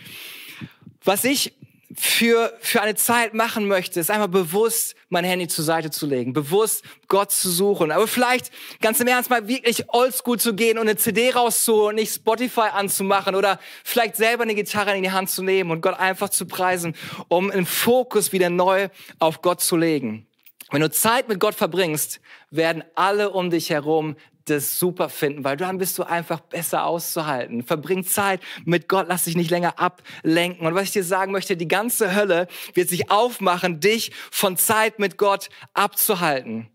Was 1.02 1.24
ich 1.24 1.54
für, 1.98 2.52
für 2.60 2.82
eine 2.82 2.94
Zeit 2.94 3.34
machen 3.34 3.66
möchte, 3.66 4.00
ist 4.00 4.10
einfach 4.10 4.28
bewusst 4.28 4.94
mein 5.08 5.24
Handy 5.24 5.48
zur 5.48 5.64
Seite 5.64 5.90
zu 5.90 6.06
legen, 6.06 6.32
bewusst 6.32 6.84
Gott 7.08 7.32
zu 7.32 7.50
suchen. 7.50 7.90
Aber 7.90 8.06
vielleicht 8.06 8.50
ganz 8.80 9.00
im 9.00 9.06
Ernst 9.06 9.30
mal 9.30 9.48
wirklich 9.48 9.88
oldschool 9.88 10.38
zu 10.38 10.54
gehen 10.54 10.78
und 10.78 10.88
eine 10.88 10.96
CD 10.96 11.30
rauszuholen 11.30 11.90
und 11.90 11.94
nicht 11.96 12.14
Spotify 12.14 12.68
anzumachen 12.72 13.34
oder 13.34 13.58
vielleicht 13.84 14.16
selber 14.16 14.42
eine 14.42 14.54
Gitarre 14.54 14.96
in 14.96 15.02
die 15.02 15.10
Hand 15.10 15.30
zu 15.30 15.42
nehmen 15.42 15.70
und 15.70 15.80
Gott 15.80 15.98
einfach 15.98 16.28
zu 16.28 16.46
preisen, 16.46 16.94
um 17.28 17.50
den 17.50 17.66
Fokus 17.66 18.32
wieder 18.32 18.50
neu 18.50 18.88
auf 19.18 19.40
Gott 19.40 19.60
zu 19.60 19.76
legen. 19.76 20.26
Wenn 20.70 20.80
du 20.80 20.90
Zeit 20.90 21.28
mit 21.28 21.40
Gott 21.40 21.54
verbringst, 21.54 22.20
werden 22.50 22.82
alle 22.94 23.30
um 23.30 23.50
dich 23.50 23.70
herum 23.70 24.16
das 24.50 24.78
super 24.78 25.08
finden, 25.08 25.44
weil 25.44 25.56
dann 25.56 25.78
bist 25.78 25.98
du 25.98 26.02
einfach 26.02 26.40
besser 26.40 26.84
auszuhalten. 26.84 27.62
Verbring 27.62 28.04
Zeit 28.04 28.40
mit 28.64 28.88
Gott, 28.88 29.06
lass 29.08 29.24
dich 29.24 29.36
nicht 29.36 29.50
länger 29.50 29.78
ablenken. 29.78 30.66
Und 30.66 30.74
was 30.74 30.84
ich 30.84 30.92
dir 30.92 31.04
sagen 31.04 31.32
möchte, 31.32 31.56
die 31.56 31.68
ganze 31.68 32.14
Hölle 32.14 32.46
wird 32.74 32.88
sich 32.88 33.10
aufmachen, 33.10 33.80
dich 33.80 34.12
von 34.30 34.56
Zeit 34.56 34.98
mit 34.98 35.18
Gott 35.18 35.48
abzuhalten. 35.74 36.68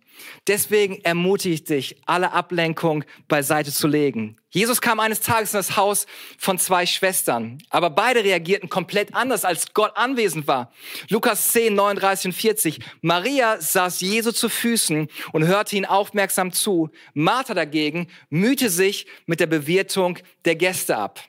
Deswegen 0.47 1.01
ermutige 1.03 1.55
ich 1.55 1.63
dich, 1.63 2.01
alle 2.05 2.31
Ablenkung 2.31 3.03
beiseite 3.27 3.71
zu 3.71 3.87
legen. 3.87 4.37
Jesus 4.49 4.81
kam 4.81 4.99
eines 4.99 5.21
Tages 5.21 5.53
in 5.53 5.59
das 5.59 5.77
Haus 5.77 6.05
von 6.37 6.59
zwei 6.59 6.85
Schwestern, 6.85 7.59
aber 7.69 7.89
beide 7.89 8.23
reagierten 8.23 8.67
komplett 8.67 9.15
anders, 9.15 9.45
als 9.45 9.73
Gott 9.73 9.95
anwesend 9.95 10.45
war. 10.45 10.73
Lukas 11.07 11.53
10, 11.53 11.73
39 11.73 12.25
und 12.25 12.33
40. 12.33 12.79
Maria 13.01 13.61
saß 13.61 14.01
Jesu 14.01 14.33
zu 14.33 14.49
Füßen 14.49 15.07
und 15.31 15.47
hörte 15.47 15.77
ihn 15.77 15.85
aufmerksam 15.85 16.51
zu. 16.51 16.89
Martha 17.13 17.53
dagegen 17.53 18.07
mühte 18.29 18.69
sich 18.69 19.07
mit 19.25 19.39
der 19.39 19.47
Bewirtung 19.47 20.19
der 20.43 20.55
Gäste 20.55 20.97
ab. 20.97 21.21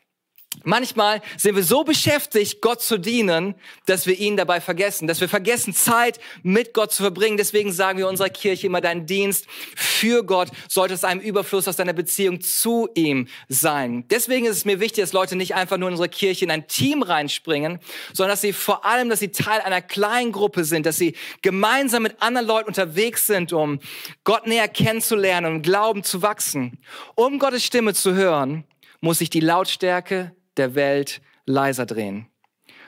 Manchmal 0.65 1.23
sind 1.37 1.57
wir 1.57 1.65
so 1.65 1.83
beschäftigt, 1.83 2.61
Gott 2.61 2.83
zu 2.83 2.99
dienen, 2.99 3.55
dass 3.87 4.07
wir 4.07 4.19
ihn 4.19 4.37
dabei 4.37 4.61
vergessen, 4.61 5.09
dass 5.09 5.21
wir 5.21 5.29
vergessen, 5.29 5.75
Zeit 5.75 6.21
mit 6.43 6.75
Gott 6.75 6.93
zu 6.93 7.03
verbringen. 7.03 7.37
Deswegen 7.37 7.73
sagen 7.73 7.99
wir 7.99 8.09
unserer 8.09 8.29
Kirche 8.29 8.67
immer, 8.67 8.81
dein 8.81 9.07
Dienst 9.07 9.47
für 9.75 10.25
Gott 10.25 10.51
sollte 10.69 10.95
es 10.95 11.05
einem 11.05 11.21
Überfluss 11.21 11.67
aus 11.69 11.77
deiner 11.77 11.95
Beziehung 11.95 12.41
zu 12.41 12.89
ihm 12.95 13.29
sein. 13.49 14.05
Deswegen 14.11 14.47
ist 14.47 14.59
es 14.59 14.65
mir 14.65 14.79
wichtig, 14.79 15.03
dass 15.03 15.13
Leute 15.13 15.37
nicht 15.37 15.55
einfach 15.55 15.79
nur 15.79 15.89
in 15.89 15.95
unsere 15.95 16.09
Kirche 16.09 16.45
in 16.45 16.51
ein 16.51 16.69
Team 16.69 17.03
reinspringen, 17.03 17.79
sondern 18.13 18.33
dass 18.33 18.43
sie 18.43 18.53
vor 18.53 18.85
allem, 18.85 19.09
dass 19.09 19.21
sie 19.21 19.33
Teil 19.33 19.61
einer 19.63 19.83
kleinen 19.83 20.33
Gruppe 20.33 20.65
sind, 20.65 20.87
dass 20.87 20.97
sie 20.97 21.17
gemeinsam 21.41 22.03
mit 22.03 22.21
anderen 22.23 22.47
Leuten 22.47 22.69
unterwegs 22.69 23.27
sind, 23.27 23.53
um 23.53 23.81
Gott 24.25 24.47
näher 24.47 24.69
kennenzulernen 24.69 25.47
und 25.47 25.57
im 25.57 25.63
Glauben 25.63 26.05
zu 26.05 26.23
wachsen. 26.23 26.79
Um 27.15 27.39
Gottes 27.39 27.65
Stimme 27.65 27.95
zu 27.95 28.15
hören, 28.15 28.65
muss 29.01 29.19
sich 29.19 29.31
die 29.31 29.41
Lautstärke 29.41 30.35
der 30.57 30.75
Welt 30.75 31.21
leiser 31.47 31.87
drehen. 31.87 32.27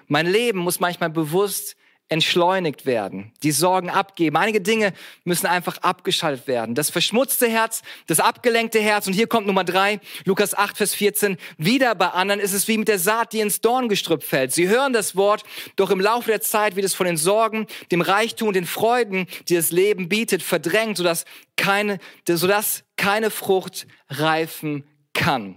Mein 0.06 0.26
Leben 0.26 0.58
muss 0.58 0.80
manchmal 0.80 1.10
bewusst 1.10 1.76
entschleunigt 2.10 2.84
werden, 2.84 3.32
die 3.42 3.50
Sorgen 3.50 3.88
abgeben. 3.88 4.36
Einige 4.36 4.60
Dinge 4.60 4.92
müssen 5.24 5.46
einfach 5.46 5.78
abgeschaltet 5.78 6.46
werden. 6.46 6.74
Das 6.74 6.90
verschmutzte 6.90 7.48
Herz, 7.48 7.82
das 8.06 8.20
abgelenkte 8.20 8.78
Herz. 8.78 9.06
Und 9.06 9.14
hier 9.14 9.26
kommt 9.26 9.46
Nummer 9.46 9.64
drei, 9.64 10.00
Lukas 10.26 10.54
8, 10.54 10.76
Vers 10.76 10.94
14. 10.94 11.38
Wieder 11.56 11.94
bei 11.94 12.08
anderen 12.08 12.40
ist 12.40 12.52
es 12.52 12.68
wie 12.68 12.76
mit 12.76 12.88
der 12.88 12.98
Saat, 12.98 13.32
die 13.32 13.40
ins 13.40 13.62
Dorngestrüpp 13.62 14.22
fällt. 14.22 14.52
Sie 14.52 14.68
hören 14.68 14.92
das 14.92 15.16
Wort, 15.16 15.44
doch 15.76 15.90
im 15.90 16.00
Laufe 16.00 16.30
der 16.30 16.42
Zeit 16.42 16.76
wird 16.76 16.84
es 16.84 16.94
von 16.94 17.06
den 17.06 17.16
Sorgen, 17.16 17.66
dem 17.90 18.02
Reichtum 18.02 18.48
und 18.48 18.54
den 18.54 18.66
Freuden, 18.66 19.26
die 19.48 19.54
das 19.54 19.70
Leben 19.70 20.08
bietet, 20.10 20.42
verdrängt, 20.42 20.98
sodass 20.98 21.24
keine, 21.56 21.98
sodass 22.28 22.84
keine 22.96 23.30
Frucht 23.30 23.86
reifen 24.10 24.84
kann. 25.14 25.56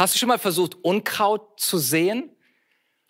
Hast 0.00 0.14
du 0.14 0.18
schon 0.18 0.30
mal 0.30 0.38
versucht, 0.38 0.76
Unkraut 0.82 1.60
zu 1.60 1.76
sehen? 1.76 2.30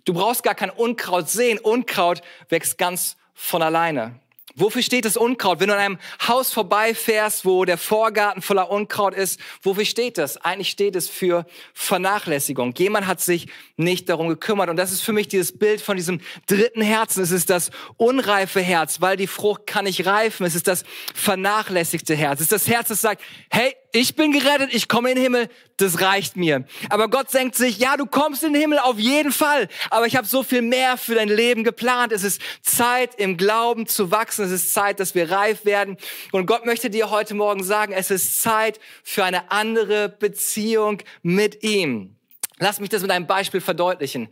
Du 0.05 0.13
brauchst 0.13 0.43
gar 0.43 0.57
kein 0.57 0.71
Unkraut 0.71 1.31
sehen. 1.31 1.61
Unkraut 1.61 2.21
wächst 2.49 2.79
ganz 2.79 3.17
von 3.33 3.63
alleine. 3.63 4.19
Wofür 4.57 4.83
steht 4.83 5.05
das 5.05 5.17
Unkraut? 5.17 5.61
Wenn 5.61 5.69
du 5.69 5.75
an 5.75 5.81
einem 5.81 5.99
Haus 6.27 6.53
vorbeifährst, 6.53 7.45
wo 7.45 7.65
der 7.65 7.79
Vorgarten 7.79 8.43
voller 8.43 8.73
Unkraut 8.73 9.15
ist, 9.15 9.39
wofür 9.63 9.85
steht 9.85 10.19
das? 10.19 10.37
Eigentlich 10.39 10.71
steht 10.71 10.97
es 10.97 11.09
für 11.09 11.47
Vernachlässigung. 11.75 12.75
Jemand 12.77 13.07
hat 13.07 13.21
sich 13.21 13.47
nicht 13.77 14.09
darum 14.09 14.27
gekümmert. 14.27 14.69
Und 14.69 14.77
das 14.77 14.91
ist 14.91 15.03
für 15.03 15.13
mich 15.13 15.29
dieses 15.29 15.57
Bild 15.57 15.81
von 15.81 15.97
diesem 15.97 16.21
dritten 16.49 16.83
Herzen. 16.83 17.23
Es 17.23 17.31
ist 17.31 17.51
das 17.51 17.71
unreife 17.99 18.63
Herz, 18.63 19.01
weil 19.01 19.17
die 19.17 19.29
Frucht 19.29 19.65
kann 19.69 19.85
nicht 19.85 20.07
reifen. 20.07 20.45
Es 20.45 20.57
ist 20.57 20.67
das 20.67 20.83
vernachlässigte 21.15 22.17
Herz. 22.17 22.41
Es 22.41 22.51
ist 22.51 22.53
das 22.53 22.67
Herz, 22.67 22.89
das 22.89 23.01
sagt, 23.01 23.23
hey, 23.49 23.77
ich 23.93 24.15
bin 24.15 24.33
gerettet, 24.33 24.73
ich 24.73 24.89
komme 24.89 25.11
in 25.11 25.17
den 25.17 25.25
Himmel, 25.25 25.49
das 25.77 26.01
reicht 26.01 26.37
mir. 26.37 26.65
Aber 26.89 27.09
Gott 27.09 27.33
denkt 27.33 27.57
sich, 27.57 27.79
ja, 27.79 27.97
du 27.97 28.07
kommst 28.07 28.43
in 28.43 28.53
den 28.53 28.63
Himmel 28.63 28.79
auf 28.79 28.99
jeden 28.99 29.33
Fall, 29.33 29.69
aber 29.91 30.07
ich 30.07 30.17
habe 30.17 30.27
so 30.27 30.43
viel 30.43 30.63
mehr 30.63 30.97
für 30.97 31.15
dein 31.15 31.29
Leben 31.29 31.65
geplant. 31.65 32.13
Es 32.13 32.23
ist 32.23 32.41
Zeit, 32.63 33.15
im 33.17 33.37
Glauben 33.37 33.87
zu 33.87 34.11
wachsen. 34.11 34.45
Es 34.45 34.53
ist 34.53 34.73
Zeit, 34.73 35.01
dass 35.01 35.15
wir 35.15 35.31
reif 35.31 35.65
werden. 35.65 35.97
Und 36.33 36.47
Gott 36.47 36.67
möchte 36.67 36.91
dir 36.91 37.11
heute 37.11 37.35
Morgen 37.35 37.65
sagen, 37.65 37.93
es 37.93 38.11
ist 38.11 38.43
Zeit 38.43 38.79
für 39.03 39.25
eine 39.25 39.51
andere 39.51 40.09
Beziehung 40.09 41.03
mit 41.23 41.63
ihm. 41.63 42.17
Lass 42.59 42.79
mich 42.79 42.91
das 42.91 43.03
mit 43.03 43.11
einem 43.11 43.27
Beispiel 43.27 43.63
verdeutlichen. 43.63 44.29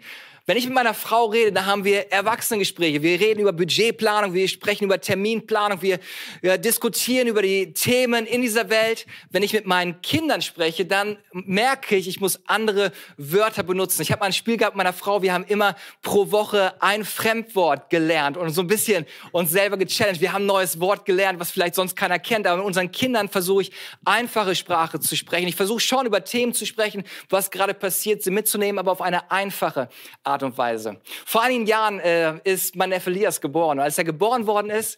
Wenn 0.48 0.56
ich 0.56 0.64
mit 0.64 0.72
meiner 0.72 0.94
Frau 0.94 1.26
rede, 1.26 1.52
dann 1.52 1.66
haben 1.66 1.84
wir 1.84 2.10
Erwachsenengespräche. 2.10 3.02
Wir 3.02 3.20
reden 3.20 3.40
über 3.40 3.52
Budgetplanung, 3.52 4.32
wir 4.32 4.48
sprechen 4.48 4.84
über 4.84 4.98
Terminplanung, 4.98 5.82
wir, 5.82 6.00
wir 6.40 6.56
diskutieren 6.56 7.28
über 7.28 7.42
die 7.42 7.74
Themen 7.74 8.24
in 8.24 8.40
dieser 8.40 8.70
Welt. 8.70 9.04
Wenn 9.28 9.42
ich 9.42 9.52
mit 9.52 9.66
meinen 9.66 10.00
Kindern 10.00 10.40
spreche, 10.40 10.86
dann 10.86 11.18
merke 11.32 11.96
ich, 11.96 12.08
ich 12.08 12.18
muss 12.20 12.40
andere 12.46 12.92
Wörter 13.18 13.62
benutzen. 13.62 14.00
Ich 14.00 14.10
habe 14.10 14.20
mal 14.20 14.26
ein 14.28 14.32
Spiel 14.32 14.56
gehabt 14.56 14.74
mit 14.74 14.78
meiner 14.78 14.94
Frau, 14.94 15.20
wir 15.20 15.34
haben 15.34 15.44
immer 15.44 15.76
pro 16.00 16.30
Woche 16.30 16.72
ein 16.80 17.04
Fremdwort 17.04 17.90
gelernt 17.90 18.38
und 18.38 18.48
so 18.48 18.62
ein 18.62 18.68
bisschen 18.68 19.04
uns 19.32 19.50
selber 19.50 19.76
gechallenged. 19.76 20.22
Wir 20.22 20.32
haben 20.32 20.44
ein 20.44 20.46
neues 20.46 20.80
Wort 20.80 21.04
gelernt, 21.04 21.40
was 21.40 21.50
vielleicht 21.50 21.74
sonst 21.74 21.94
keiner 21.94 22.18
kennt, 22.18 22.46
aber 22.46 22.56
mit 22.56 22.64
unseren 22.64 22.90
Kindern 22.90 23.28
versuche 23.28 23.64
ich 23.64 23.72
einfache 24.06 24.54
Sprache 24.54 24.98
zu 24.98 25.14
sprechen. 25.14 25.46
Ich 25.46 25.56
versuche 25.56 25.80
schon 25.80 26.06
über 26.06 26.24
Themen 26.24 26.54
zu 26.54 26.64
sprechen, 26.64 27.04
was 27.28 27.50
gerade 27.50 27.74
passiert, 27.74 28.22
sie 28.22 28.30
mitzunehmen, 28.30 28.78
aber 28.78 28.92
auf 28.92 29.02
eine 29.02 29.30
einfache 29.30 29.90
Art 30.24 30.37
Art 30.38 30.44
und 30.44 30.56
Weise. 30.56 31.00
Vor 31.26 31.42
einigen 31.42 31.66
Jahren 31.66 31.98
äh, 31.98 32.38
ist 32.44 32.76
mein 32.76 32.90
Neffe 32.90 33.10
Elias 33.10 33.40
geboren. 33.40 33.78
Und 33.78 33.84
als 33.84 33.98
er 33.98 34.04
geboren 34.04 34.46
worden 34.46 34.70
ist, 34.70 34.96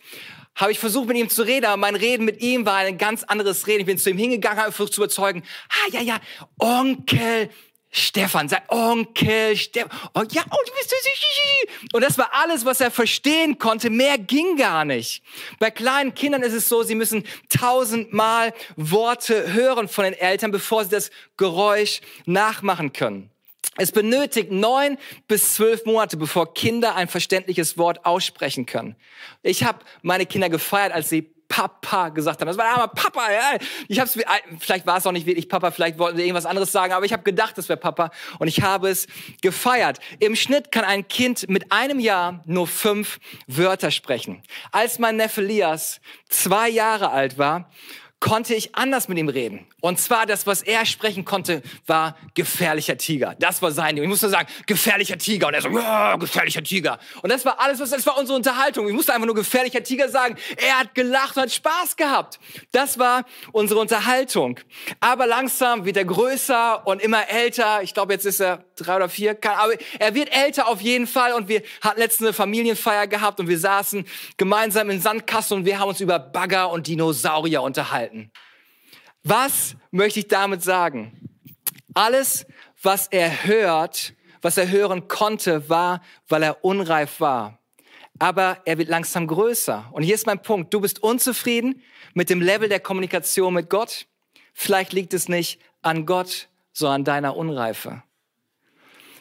habe 0.54 0.72
ich 0.72 0.78
versucht, 0.78 1.08
mit 1.08 1.16
ihm 1.16 1.30
zu 1.30 1.42
reden, 1.42 1.64
aber 1.64 1.78
mein 1.78 1.94
Reden 1.96 2.26
mit 2.26 2.42
ihm 2.42 2.66
war 2.66 2.76
ein 2.76 2.98
ganz 2.98 3.24
anderes 3.24 3.66
Reden. 3.66 3.80
Ich 3.80 3.86
bin 3.86 3.96
zu 3.96 4.10
ihm 4.10 4.18
hingegangen, 4.18 4.58
habe 4.58 4.72
versucht 4.72 4.92
zu 4.92 5.00
überzeugen, 5.00 5.42
ah, 5.70 5.90
ja, 5.92 6.02
ja, 6.02 6.20
Onkel 6.58 7.48
Stefan, 7.90 8.48
sein 8.48 8.60
Onkel 8.68 9.56
Stefan, 9.56 9.90
oh 10.14 10.22
ja, 10.30 10.42
oh, 10.50 10.56
du 10.66 10.72
bist 10.74 10.90
und 11.92 12.04
das 12.04 12.18
war 12.18 12.30
alles, 12.32 12.64
was 12.64 12.80
er 12.80 12.90
verstehen 12.90 13.58
konnte. 13.58 13.90
Mehr 13.90 14.18
ging 14.18 14.56
gar 14.56 14.84
nicht. 14.84 15.22
Bei 15.58 15.70
kleinen 15.70 16.14
Kindern 16.14 16.42
ist 16.42 16.52
es 16.52 16.68
so, 16.68 16.82
sie 16.82 16.94
müssen 16.94 17.24
tausendmal 17.48 18.52
Worte 18.76 19.52
hören 19.52 19.88
von 19.88 20.04
den 20.04 20.14
Eltern, 20.14 20.52
bevor 20.52 20.84
sie 20.84 20.90
das 20.90 21.10
Geräusch 21.36 22.00
nachmachen 22.26 22.92
können. 22.92 23.30
Es 23.76 23.92
benötigt 23.92 24.50
neun 24.50 24.98
bis 25.28 25.54
zwölf 25.54 25.86
Monate, 25.86 26.16
bevor 26.16 26.52
Kinder 26.52 26.96
ein 26.96 27.08
verständliches 27.08 27.78
Wort 27.78 28.04
aussprechen 28.04 28.66
können. 28.66 28.96
Ich 29.42 29.64
habe 29.64 29.78
meine 30.02 30.26
Kinder 30.26 30.50
gefeiert, 30.50 30.92
als 30.92 31.08
sie 31.08 31.30
Papa 31.50 32.10
gesagt 32.10 32.40
haben. 32.40 32.46
Das 32.46 32.56
war 32.56 32.64
der 32.64 32.74
arme 32.74 32.92
Papa. 32.94 33.30
Ja. 33.30 33.58
Ich 33.88 33.98
hab's, 33.98 34.16
vielleicht 34.60 34.86
war 34.86 34.98
es 34.98 35.06
auch 35.06 35.12
nicht 35.12 35.26
wirklich 35.26 35.48
Papa, 35.48 35.72
vielleicht 35.72 35.98
wollten 35.98 36.16
sie 36.16 36.22
irgendwas 36.22 36.46
anderes 36.46 36.72
sagen, 36.72 36.92
aber 36.92 37.04
ich 37.04 37.12
habe 37.12 37.24
gedacht, 37.24 37.58
das 37.58 37.68
wäre 37.68 37.78
Papa 37.78 38.10
und 38.38 38.48
ich 38.48 38.62
habe 38.62 38.88
es 38.88 39.08
gefeiert. 39.42 39.98
Im 40.20 40.36
Schnitt 40.36 40.70
kann 40.70 40.84
ein 40.84 41.06
Kind 41.08 41.48
mit 41.48 41.72
einem 41.72 41.98
Jahr 41.98 42.42
nur 42.46 42.68
fünf 42.68 43.18
Wörter 43.48 43.90
sprechen. 43.90 44.42
Als 44.70 44.98
mein 44.98 45.16
Neffe 45.16 45.42
Lias 45.42 46.00
zwei 46.28 46.68
Jahre 46.68 47.10
alt 47.10 47.36
war, 47.36 47.68
konnte 48.20 48.54
ich 48.54 48.74
anders 48.74 49.08
mit 49.08 49.16
ihm 49.16 49.30
reden. 49.30 49.66
Und 49.80 49.98
zwar 49.98 50.26
das, 50.26 50.46
was 50.46 50.60
er 50.60 50.84
sprechen 50.84 51.24
konnte, 51.24 51.62
war 51.86 52.16
gefährlicher 52.34 52.98
Tiger. 52.98 53.34
Das 53.38 53.62
war 53.62 53.72
sein. 53.72 53.96
Ich 53.96 54.06
musste 54.06 54.28
sagen, 54.28 54.46
gefährlicher 54.66 55.16
Tiger. 55.16 55.48
Und 55.48 55.54
er 55.54 55.62
so, 55.62 55.70
gefährlicher 56.18 56.62
Tiger. 56.62 56.98
Und 57.22 57.32
das 57.32 57.46
war 57.46 57.58
alles, 57.58 57.80
was, 57.80 57.90
das 57.90 58.06
war 58.06 58.18
unsere 58.18 58.36
Unterhaltung. 58.36 58.86
Ich 58.86 58.92
musste 58.92 59.14
einfach 59.14 59.26
nur 59.26 59.34
gefährlicher 59.34 59.82
Tiger 59.82 60.10
sagen. 60.10 60.36
Er 60.58 60.80
hat 60.80 60.94
gelacht 60.94 61.36
und 61.36 61.44
hat 61.44 61.52
Spaß 61.52 61.96
gehabt. 61.96 62.38
Das 62.72 62.98
war 62.98 63.24
unsere 63.52 63.80
Unterhaltung. 63.80 64.60
Aber 65.00 65.26
langsam 65.26 65.86
wird 65.86 65.96
er 65.96 66.04
größer 66.04 66.86
und 66.86 67.00
immer 67.00 67.26
älter. 67.30 67.82
Ich 67.82 67.94
glaube, 67.94 68.12
jetzt 68.12 68.26
ist 68.26 68.40
er 68.40 68.64
drei 68.76 68.96
oder 68.96 69.08
vier. 69.08 69.38
Aber 69.42 69.72
er 69.98 70.14
wird 70.14 70.30
älter 70.36 70.68
auf 70.68 70.82
jeden 70.82 71.06
Fall. 71.06 71.32
Und 71.32 71.48
wir 71.48 71.62
hatten 71.80 71.98
letztens 71.98 72.28
eine 72.28 72.34
Familienfeier 72.34 73.06
gehabt 73.06 73.40
und 73.40 73.48
wir 73.48 73.58
saßen 73.58 74.04
gemeinsam 74.36 74.90
in 74.90 75.00
Sandkasten 75.00 75.58
und 75.58 75.64
wir 75.64 75.78
haben 75.78 75.88
uns 75.88 76.00
über 76.00 76.18
Bagger 76.18 76.70
und 76.70 76.86
Dinosaurier 76.86 77.62
unterhalten 77.62 78.09
halten. 78.10 78.30
Was 79.22 79.76
möchte 79.90 80.20
ich 80.20 80.28
damit 80.28 80.62
sagen? 80.62 81.12
Alles, 81.94 82.46
was 82.82 83.06
er 83.08 83.44
hört, 83.44 84.14
was 84.42 84.56
er 84.56 84.70
hören 84.70 85.08
konnte, 85.08 85.68
war, 85.68 86.00
weil 86.28 86.42
er 86.42 86.64
unreif 86.64 87.20
war. 87.20 87.58
Aber 88.18 88.58
er 88.64 88.78
wird 88.78 88.88
langsam 88.88 89.26
größer. 89.26 89.88
Und 89.92 90.02
hier 90.02 90.14
ist 90.14 90.26
mein 90.26 90.42
Punkt. 90.42 90.72
Du 90.72 90.80
bist 90.80 91.02
unzufrieden 91.02 91.82
mit 92.14 92.30
dem 92.30 92.40
Level 92.40 92.68
der 92.68 92.80
Kommunikation 92.80 93.54
mit 93.54 93.70
Gott. 93.70 94.06
Vielleicht 94.52 94.92
liegt 94.92 95.14
es 95.14 95.28
nicht 95.28 95.60
an 95.82 96.06
Gott, 96.06 96.48
sondern 96.72 97.00
an 97.00 97.04
deiner 97.04 97.36
Unreife. 97.36 98.02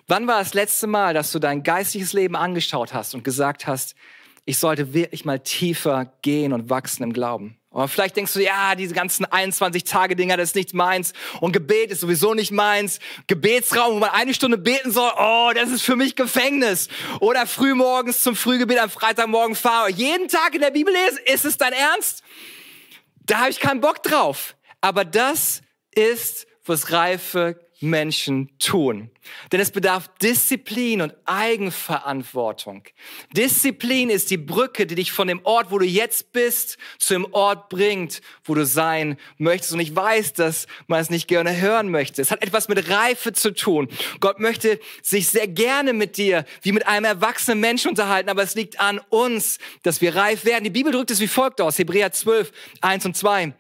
Wann 0.08 0.28
war 0.28 0.39
das 0.39 0.54
letzte 0.54 0.88
Mal, 0.88 1.13
dass 1.13 1.32
du 1.32 1.39
dein 1.39 1.63
geistiges 1.63 2.13
Leben 2.13 2.36
angeschaut 2.36 2.93
hast 2.93 3.13
und 3.13 3.23
gesagt 3.23 3.67
hast, 3.67 3.95
ich 4.45 4.58
sollte 4.58 4.93
wirklich 4.93 5.23
mal 5.23 5.39
tiefer 5.39 6.12
gehen 6.21 6.52
und 6.52 6.69
wachsen 6.69 7.04
im 7.04 7.13
Glauben? 7.13 7.59
Oder 7.71 7.88
vielleicht 7.88 8.15
denkst 8.15 8.34
du, 8.34 8.41
ja, 8.41 8.73
diese 8.73 8.95
ganzen 8.95 9.27
21-Tage-Dinger, 9.27 10.38
das 10.38 10.49
ist 10.49 10.55
nicht 10.55 10.73
meins. 10.73 11.13
Und 11.39 11.51
Gebet 11.51 11.91
ist 11.91 11.99
sowieso 11.99 12.34
nicht 12.34 12.51
meins. 12.51 12.99
Gebetsraum, 13.27 13.95
wo 13.95 13.99
man 13.99 14.10
eine 14.10 14.34
Stunde 14.34 14.58
beten 14.58 14.91
soll, 14.91 15.12
oh, 15.17 15.51
das 15.53 15.69
ist 15.69 15.84
für 15.84 15.95
mich 15.95 16.15
Gefängnis. 16.15 16.88
Oder 17.19 17.45
frühmorgens 17.45 18.23
zum 18.23 18.36
Frühgebet 18.36 18.79
am 18.79 18.89
Freitagmorgen 18.89 19.55
fahren. 19.55 19.93
Jeden 19.95 20.27
Tag 20.27 20.55
in 20.55 20.62
der 20.62 20.71
Bibel 20.71 20.91
lesen, 20.91 21.19
ist 21.25 21.45
es 21.45 21.58
dein 21.58 21.73
Ernst? 21.73 22.23
Da 23.27 23.41
habe 23.41 23.51
ich 23.51 23.60
keinen 23.60 23.82
Bock 23.82 24.01
drauf. 24.01 24.55
Aber 24.82 25.05
das 25.05 25.62
ist, 25.93 26.47
was 26.65 26.91
reife 26.91 27.60
Menschen 27.82 28.50
tun. 28.60 29.10
Denn 29.52 29.60
es 29.60 29.72
bedarf 29.72 30.10
Disziplin 30.22 31.02
und 31.02 31.13
Eigenverantwortung. 31.26 32.84
Disziplin 33.32 34.10
ist 34.10 34.32
die 34.32 34.38
Brücke, 34.38 34.86
die 34.86 34.96
dich 34.96 35.12
von 35.12 35.28
dem 35.28 35.39
Ort, 35.46 35.72
wo 35.72 35.78
du 35.78 35.86
jetzt 35.86 36.34
bist, 36.34 36.78
zu 36.98 37.13
dem 37.13 37.32
Ort 37.34 37.70
bringt, 37.70 38.22
wo 38.44 38.56
du 38.56 38.65
sein 38.65 39.18
möchtest. 39.38 39.74
Und 39.74 39.80
ich 39.80 39.96
weiß, 39.96 40.34
dass 40.34 40.68
man 40.88 41.00
es 41.00 41.10
nicht 41.10 41.28
gerne 41.28 41.60
hören 41.60 41.89
möchte. 41.89 42.22
Es 42.22 42.32
hat 42.32 42.42
etwas 42.42 42.68
mit 42.68 42.89
Reife 42.89 43.34
zu 43.34 43.54
tun. 43.54 43.88
Gott 44.20 44.39
möchte 44.39 44.80
sich 45.02 45.30
sehr 45.30 45.48
gerne 45.48 45.94
mit 45.94 46.18
dir 46.18 46.46
wie 46.62 46.72
mit 46.72 46.88
einem 46.88 47.06
erwachsenen 47.06 47.60
Menschen 47.60 47.89
unterhalten, 47.89 48.30
aber 48.30 48.44
es 48.44 48.56
liegt 48.56 48.80
an 48.80 49.00
uns, 49.10 49.60
dass 49.84 50.02
wir 50.02 50.15
reif 50.15 50.44
werden. 50.44 50.63
Die 50.63 50.70
Bibel 50.70 50.92
drückt 50.92 51.12
es 51.12 51.20
wie 51.20 51.28
folgt 51.28 51.62
aus. 51.62 51.78
Hebräer 51.78 52.12
12, 52.12 52.52
1 52.82 53.06
und 53.06 53.15
2. 53.15 53.54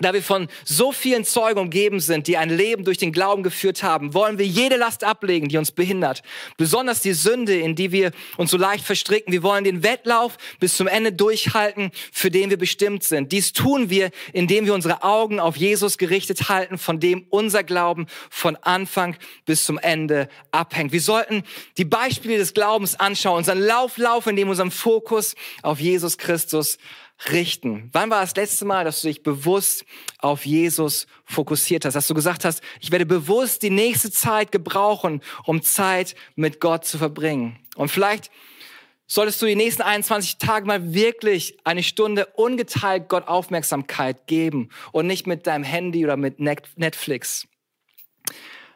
Da 0.00 0.14
wir 0.14 0.22
von 0.22 0.48
so 0.64 0.92
vielen 0.92 1.24
Zeugen 1.24 1.60
umgeben 1.60 2.00
sind, 2.00 2.26
die 2.26 2.36
ein 2.36 2.50
Leben 2.50 2.84
durch 2.84 2.98
den 2.98 3.12
Glauben 3.12 3.42
geführt 3.42 3.82
haben, 3.82 4.14
wollen 4.14 4.38
wir 4.38 4.46
jede 4.46 4.76
Last 4.76 5.04
ablegen, 5.04 5.48
die 5.48 5.58
uns 5.58 5.72
behindert. 5.72 6.22
Besonders 6.56 7.00
die 7.00 7.12
Sünde, 7.12 7.54
in 7.54 7.74
die 7.74 7.92
wir 7.92 8.12
uns 8.36 8.50
so 8.50 8.56
leicht 8.56 8.84
verstricken. 8.84 9.32
Wir 9.32 9.42
wollen 9.42 9.64
den 9.64 9.82
Wettlauf 9.82 10.38
bis 10.58 10.76
zum 10.76 10.86
Ende 10.86 11.12
durchhalten, 11.12 11.90
für 12.12 12.30
den 12.30 12.50
wir 12.50 12.56
bestimmt 12.56 13.04
sind. 13.04 13.30
Dies 13.32 13.52
tun 13.52 13.90
wir, 13.90 14.10
indem 14.32 14.66
wir 14.66 14.74
unsere 14.74 15.02
Augen 15.02 15.38
auf 15.38 15.56
Jesus 15.56 15.98
gerichtet 15.98 16.48
halten, 16.48 16.78
von 16.78 16.98
dem 16.98 17.26
unser 17.28 17.62
Glauben 17.62 18.06
von 18.30 18.56
Anfang 18.56 19.16
bis 19.44 19.64
zum 19.64 19.78
Ende 19.78 20.28
abhängt. 20.50 20.92
Wir 20.92 21.00
sollten 21.00 21.42
die 21.76 21.84
Beispiele 21.84 22.38
des 22.38 22.54
Glaubens 22.54 22.98
anschauen, 22.98 23.38
unseren 23.38 23.60
Lauf 23.60 23.98
laufen, 23.98 24.30
indem 24.30 24.48
wir 24.48 24.52
unseren 24.52 24.70
Fokus 24.70 25.34
auf 25.62 25.78
Jesus 25.78 26.16
Christus 26.16 26.78
richten. 27.28 27.90
Wann 27.92 28.10
war 28.10 28.22
das 28.22 28.34
letzte 28.36 28.64
Mal, 28.64 28.84
dass 28.84 29.02
du 29.02 29.08
dich 29.08 29.22
bewusst 29.22 29.84
auf 30.18 30.46
Jesus 30.46 31.06
fokussiert 31.24 31.84
hast, 31.84 31.94
dass 31.94 32.06
du 32.06 32.14
gesagt 32.14 32.44
hast, 32.44 32.62
ich 32.80 32.90
werde 32.90 33.06
bewusst 33.06 33.62
die 33.62 33.70
nächste 33.70 34.10
Zeit 34.10 34.52
gebrauchen, 34.52 35.20
um 35.44 35.62
Zeit 35.62 36.14
mit 36.34 36.60
Gott 36.60 36.84
zu 36.84 36.98
verbringen? 36.98 37.58
Und 37.76 37.90
vielleicht 37.90 38.30
solltest 39.06 39.42
du 39.42 39.46
die 39.46 39.56
nächsten 39.56 39.82
21 39.82 40.38
Tage 40.38 40.66
mal 40.66 40.94
wirklich 40.94 41.58
eine 41.64 41.82
Stunde 41.82 42.26
ungeteilt 42.36 43.08
Gott 43.08 43.26
Aufmerksamkeit 43.26 44.26
geben 44.26 44.68
und 44.92 45.06
nicht 45.06 45.26
mit 45.26 45.46
deinem 45.46 45.64
Handy 45.64 46.04
oder 46.04 46.16
mit 46.16 46.38
Netflix. 46.38 47.46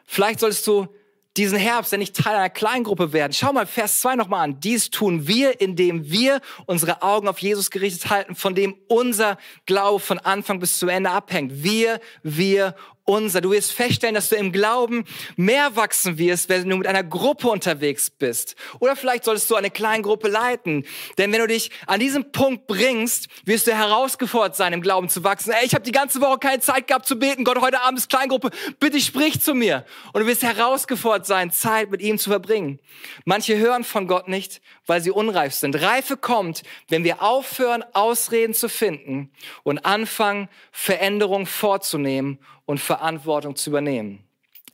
Vielleicht 0.05 0.39
solltest 0.39 0.67
du 0.67 0.87
diesen 1.37 1.57
Herbst 1.57 1.91
denn 1.91 1.99
nicht 1.99 2.15
Teil 2.15 2.35
einer 2.35 2.49
Kleingruppe 2.49 3.13
werden. 3.13 3.33
Schau 3.33 3.51
mal 3.51 3.65
Vers 3.65 3.99
2 4.01 4.15
nochmal 4.15 4.43
an. 4.45 4.59
Dies 4.59 4.89
tun 4.89 5.27
wir, 5.27 5.59
indem 5.59 6.09
wir 6.09 6.41
unsere 6.65 7.01
Augen 7.01 7.27
auf 7.27 7.39
Jesus 7.39 7.71
gerichtet 7.71 8.09
halten, 8.09 8.35
von 8.35 8.55
dem 8.55 8.75
unser 8.87 9.37
Glaube 9.65 9.99
von 9.99 10.19
Anfang 10.19 10.59
bis 10.59 10.77
zu 10.77 10.87
Ende 10.87 11.11
abhängt. 11.11 11.63
Wir, 11.63 11.99
wir 12.23 12.75
unser. 13.05 13.41
Du 13.41 13.51
wirst 13.51 13.71
feststellen, 13.71 14.15
dass 14.15 14.29
du 14.29 14.35
im 14.35 14.51
Glauben 14.51 15.05
mehr 15.35 15.75
wachsen 15.75 16.17
wirst, 16.17 16.49
wenn 16.49 16.67
du 16.67 16.77
mit 16.77 16.87
einer 16.87 17.03
Gruppe 17.03 17.47
unterwegs 17.47 18.09
bist. 18.09 18.55
Oder 18.79 18.95
vielleicht 18.95 19.23
solltest 19.23 19.49
du 19.49 19.55
eine 19.55 19.69
kleine 19.69 20.03
Gruppe 20.03 20.27
leiten. 20.27 20.85
Denn 21.17 21.31
wenn 21.31 21.39
du 21.39 21.47
dich 21.47 21.71
an 21.87 21.99
diesem 21.99 22.31
Punkt 22.31 22.67
bringst, 22.67 23.27
wirst 23.45 23.67
du 23.67 23.73
herausgefordert 23.73 24.55
sein, 24.55 24.73
im 24.73 24.81
Glauben 24.81 25.07
zu 25.07 25.23
wachsen. 25.23 25.51
Ey, 25.51 25.65
ich 25.65 25.73
habe 25.73 25.83
die 25.83 25.91
ganze 25.91 26.19
Woche 26.19 26.39
keine 26.39 26.59
Zeit 26.59 26.87
gehabt 26.87 27.05
zu 27.05 27.17
beten. 27.17 27.43
Gott, 27.43 27.61
heute 27.61 27.81
Abend 27.81 27.99
ist 27.99 28.09
Kleingruppe. 28.09 28.49
Bitte 28.79 28.99
sprich 28.99 29.39
zu 29.41 29.53
mir. 29.53 29.85
Und 30.13 30.21
du 30.21 30.27
wirst 30.27 30.43
herausgefordert 30.43 31.25
sein, 31.25 31.51
Zeit 31.51 31.91
mit 31.91 32.01
ihm 32.01 32.17
zu 32.17 32.29
verbringen. 32.31 32.79
Manche 33.23 33.57
hören 33.57 33.83
von 33.83 34.07
Gott 34.07 34.27
nicht, 34.27 34.61
weil 34.87 35.01
sie 35.01 35.11
unreif 35.11 35.53
sind. 35.53 35.79
Reife 35.81 36.17
kommt, 36.17 36.63
wenn 36.89 37.03
wir 37.03 37.21
aufhören, 37.21 37.83
Ausreden 37.93 38.53
zu 38.53 38.69
finden 38.69 39.31
und 39.63 39.85
anfangen, 39.85 40.49
Veränderungen 40.71 41.45
vorzunehmen 41.45 42.39
und 42.65 42.79
Verantwortung 42.79 43.55
zu 43.55 43.69
übernehmen. 43.69 44.23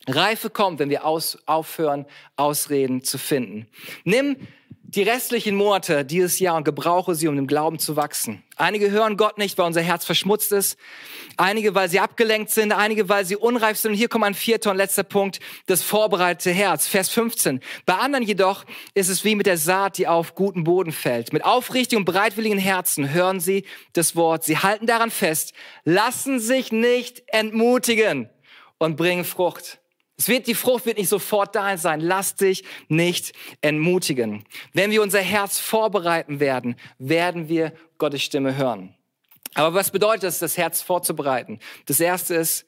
Reife 0.07 0.49
kommt, 0.49 0.79
wenn 0.79 0.89
wir 0.89 1.05
aus, 1.05 1.37
aufhören, 1.45 2.05
Ausreden 2.35 3.03
zu 3.03 3.17
finden. 3.17 3.67
Nimm 4.03 4.35
die 4.95 5.03
restlichen 5.03 5.55
Monate 5.55 6.03
dieses 6.03 6.39
Jahr 6.39 6.57
und 6.57 6.65
gebrauche 6.65 7.15
sie, 7.15 7.29
um 7.29 7.37
im 7.37 7.47
Glauben 7.47 7.79
zu 7.79 7.95
wachsen. 7.95 8.43
Einige 8.57 8.91
hören 8.91 9.15
Gott 9.15 9.37
nicht, 9.37 9.57
weil 9.57 9.65
unser 9.65 9.81
Herz 9.81 10.03
verschmutzt 10.03 10.51
ist. 10.51 10.77
Einige, 11.37 11.73
weil 11.75 11.89
sie 11.89 12.01
abgelenkt 12.01 12.51
sind. 12.51 12.73
Einige, 12.73 13.07
weil 13.07 13.23
sie 13.23 13.37
unreif 13.37 13.77
sind. 13.77 13.91
Und 13.91 13.97
hier 13.97 14.09
kommt 14.09 14.25
ein 14.25 14.33
vierter 14.33 14.71
und 14.71 14.77
letzter 14.77 15.03
Punkt, 15.03 15.39
das 15.67 15.81
vorbereitete 15.81 16.51
Herz. 16.51 16.87
Vers 16.87 17.09
15. 17.09 17.61
Bei 17.85 17.95
anderen 17.95 18.25
jedoch 18.25 18.65
ist 18.93 19.07
es 19.07 19.23
wie 19.23 19.35
mit 19.35 19.45
der 19.45 19.57
Saat, 19.57 19.97
die 19.97 20.09
auf 20.09 20.35
guten 20.35 20.65
Boden 20.65 20.91
fällt. 20.91 21.31
Mit 21.31 21.45
aufrichtigen 21.45 22.01
und 22.01 22.05
bereitwilligen 22.05 22.59
Herzen 22.59 23.13
hören 23.13 23.39
sie 23.39 23.65
das 23.93 24.17
Wort. 24.17 24.43
Sie 24.43 24.57
halten 24.57 24.87
daran 24.87 25.09
fest, 25.09 25.53
lassen 25.85 26.39
sich 26.41 26.73
nicht 26.73 27.23
entmutigen 27.27 28.29
und 28.77 28.97
bringen 28.97 29.23
Frucht. 29.23 29.80
Es 30.21 30.27
wird, 30.27 30.45
die 30.45 30.53
Frucht 30.53 30.85
wird 30.85 30.99
nicht 30.99 31.09
sofort 31.09 31.55
da 31.55 31.75
sein. 31.77 31.99
Lass 31.99 32.35
dich 32.35 32.63
nicht 32.89 33.33
entmutigen. 33.61 34.43
Wenn 34.71 34.91
wir 34.91 35.01
unser 35.01 35.19
Herz 35.19 35.57
vorbereiten 35.57 36.39
werden, 36.39 36.75
werden 36.99 37.49
wir 37.49 37.73
Gottes 37.97 38.21
Stimme 38.21 38.55
hören. 38.55 38.93
Aber 39.55 39.73
was 39.73 39.89
bedeutet 39.89 40.25
es, 40.25 40.37
das 40.37 40.57
Herz 40.57 40.83
vorzubereiten? 40.83 41.59
Das 41.87 41.99
erste 41.99 42.35
ist, 42.35 42.67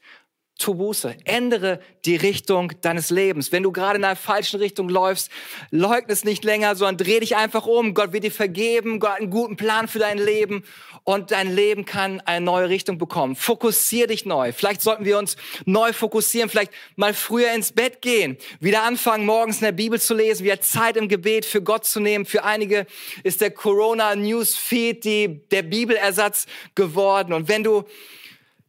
tu 0.58 0.76
Buße. 0.76 1.16
Ändere 1.26 1.80
die 2.06 2.16
Richtung 2.16 2.72
deines 2.82 3.10
Lebens. 3.10 3.52
Wenn 3.52 3.64
du 3.64 3.72
gerade 3.72 3.98
in 3.98 4.04
einer 4.04 4.16
falschen 4.16 4.60
Richtung 4.60 4.88
läufst, 4.90 5.30
leugne 5.72 6.14
es 6.14 6.24
nicht 6.24 6.44
länger, 6.44 6.76
sondern 6.76 7.06
dreh 7.06 7.20
dich 7.20 7.36
einfach 7.36 7.66
um. 7.66 7.94
Gott 7.94 8.14
wird 8.14 8.24
dir 8.24 8.32
vergeben. 8.32 9.00
Gott 9.00 9.12
hat 9.12 9.20
einen 9.20 9.30
guten 9.30 9.56
Plan 9.56 9.88
für 9.88 10.00
dein 10.00 10.18
Leben 10.18 10.64
und 11.04 11.32
dein 11.32 11.54
Leben 11.54 11.86
kann 11.86 12.22
eine 12.22 12.46
neue 12.46 12.70
Richtung 12.70 12.98
bekommen. 12.98 13.36
Fokussier 13.36 14.08
dich 14.08 14.26
neu. 14.26 14.54
Vielleicht 14.54 14.82
sollten 14.82 15.06
wir 15.06 15.18
uns 15.18 15.36
neu 15.66 15.92
fokussieren, 15.92 16.50
vielleicht 16.50 16.72
mal 16.96 17.14
früher 17.14 17.54
ins 17.54 17.74
Bett 17.74 18.02
gehen, 18.02 18.38
wieder 18.60 18.84
anfangen, 18.84 19.26
morgens 19.26 19.58
in 19.58 19.66
der 19.66 19.72
Bibel 19.74 20.00
zu 20.00 20.14
lesen, 20.14 20.46
wieder 20.46 20.62
Zeit 20.62 20.96
im 20.98 21.10
Gebet 21.10 21.46
für 21.46 21.62
Gott 21.62 21.86
zu 21.86 22.00
nehmen. 22.00 22.26
Für 22.26 22.44
einige 22.44 22.86
ist 23.24 23.42
der 23.42 23.52
Corona 23.52 24.16
News 24.16 24.56
Feed 24.56 25.04
der 25.04 25.64
Bibelersatz 25.64 26.46
geworden. 26.76 27.34
Und 27.34 27.48
wenn 27.50 27.64
du 27.64 27.84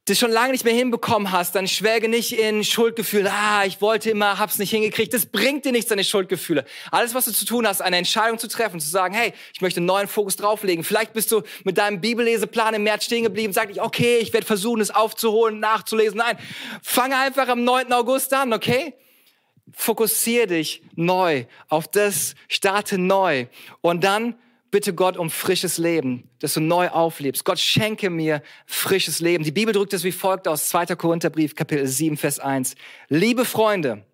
das 0.07 0.19
schon 0.19 0.31
lange 0.31 0.53
nicht 0.53 0.65
mehr 0.65 0.75
hinbekommen 0.75 1.33
hast, 1.33 1.55
dann 1.55 1.67
schwelge 1.67 2.11
nicht 2.11 2.39
in 2.39 2.63
Schuldgefühle. 2.63 3.33
Ah, 3.33 3.65
ich 3.65 3.81
wollte 3.81 4.11
immer, 4.11 4.39
hab's 4.39 4.59
nicht 4.59 4.69
hingekriegt. 4.71 5.15
Das 5.15 5.25
bringt 5.25 5.65
dir 5.65 5.73
nichts, 5.73 5.89
deine 5.89 6.05
Schuldgefühle. 6.05 6.67
Alles, 6.91 7.15
was 7.15 7.25
du 7.25 7.33
zu 7.33 7.47
tun 7.47 7.67
hast, 7.67 7.81
eine 7.81 7.97
Entscheidung 7.97 8.39
zu 8.39 8.47
treffen, 8.47 8.81
zu 8.81 8.91
sagen, 8.91 9.15
hey, 9.15 9.33
ich 9.55 9.63
möchte 9.63 9.81
einen 9.81 9.87
neuen 9.87 10.07
Fokus 10.07 10.37
drauflegen. 10.37 10.85
Vielleicht 10.85 11.15
bist 11.15 11.33
du 11.33 11.41
mit 11.65 11.79
deinem 11.79 12.03
Bibelleseplan 12.03 12.75
im 12.75 12.83
März 12.83 13.05
stehen 13.05 13.25
geblieben, 13.25 13.55
sag 13.55 13.71
ich, 13.71 13.81
okay, 13.81 14.19
ich 14.19 14.35
werde 14.35 14.47
versuchen, 14.47 14.83
es 14.83 14.91
aufzuholen, 14.91 15.59
nachzulesen. 15.59 16.19
Nein, 16.19 16.37
fange 16.83 17.17
einfach 17.17 17.49
am 17.49 17.65
9. 17.65 17.91
August 17.95 18.35
an, 18.35 18.53
okay? 18.53 18.93
Fokussier 19.73 20.47
dich 20.47 20.83
neu 20.97 21.47
auf 21.69 21.89
das, 21.89 22.35
starte 22.49 22.99
neu. 22.99 23.47
Und 23.81 24.05
dann 24.05 24.37
bitte 24.75 24.93
Gott 24.93 25.17
um 25.17 25.31
frisches 25.31 25.79
Leben, 25.79 26.29
dass 26.41 26.55
du 26.55 26.61
neu 26.61 26.89
auflebst. 26.89 27.45
Gott 27.45 27.61
schenke 27.61 28.11
mir 28.11 28.43
frisches 28.67 29.21
Leben. 29.21 29.45
Die 29.45 29.53
Bibel 29.53 29.73
drückt 29.73 29.93
es 29.93 30.03
wie 30.03 30.11
folgt 30.11 30.49
aus 30.49 30.69
2. 30.69 30.97
Korintherbrief, 30.97 31.55
Kapitel 31.55 31.87
7, 31.87 32.17
Vers 32.17 32.41
1. 32.41 32.75
Liebe 33.09 33.45
Freunde, 33.45 34.05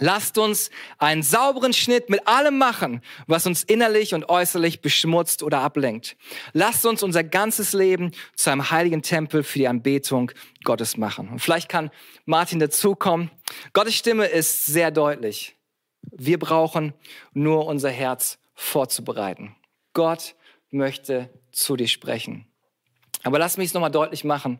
Lasst 0.00 0.36
uns 0.38 0.70
einen 0.98 1.22
sauberen 1.22 1.72
Schnitt 1.72 2.10
mit 2.10 2.26
allem 2.26 2.58
machen, 2.58 3.00
was 3.28 3.46
uns 3.46 3.62
innerlich 3.62 4.12
und 4.12 4.28
äußerlich 4.28 4.82
beschmutzt 4.82 5.42
oder 5.42 5.60
ablenkt. 5.60 6.16
Lasst 6.52 6.84
uns 6.84 7.02
unser 7.02 7.24
ganzes 7.24 7.72
Leben 7.72 8.10
zu 8.34 8.50
einem 8.50 8.70
heiligen 8.72 9.02
Tempel 9.02 9.42
für 9.42 9.60
die 9.60 9.68
Anbetung 9.68 10.32
Gottes 10.64 10.98
machen. 10.98 11.28
Und 11.28 11.38
vielleicht 11.38 11.70
kann 11.70 11.90
Martin 12.26 12.58
dazukommen. 12.58 13.30
Gottes 13.72 13.94
Stimme 13.94 14.26
ist 14.26 14.66
sehr 14.66 14.90
deutlich. 14.90 15.56
Wir 16.02 16.38
brauchen 16.40 16.92
nur 17.32 17.66
unser 17.66 17.90
Herz 17.90 18.38
vorzubereiten. 18.54 19.54
Gott 19.94 20.34
möchte 20.70 21.30
zu 21.52 21.76
dir 21.76 21.88
sprechen. 21.88 22.46
Aber 23.22 23.38
lass 23.38 23.56
mich 23.56 23.68
es 23.68 23.74
nochmal 23.74 23.90
deutlich 23.90 24.24
machen. 24.24 24.58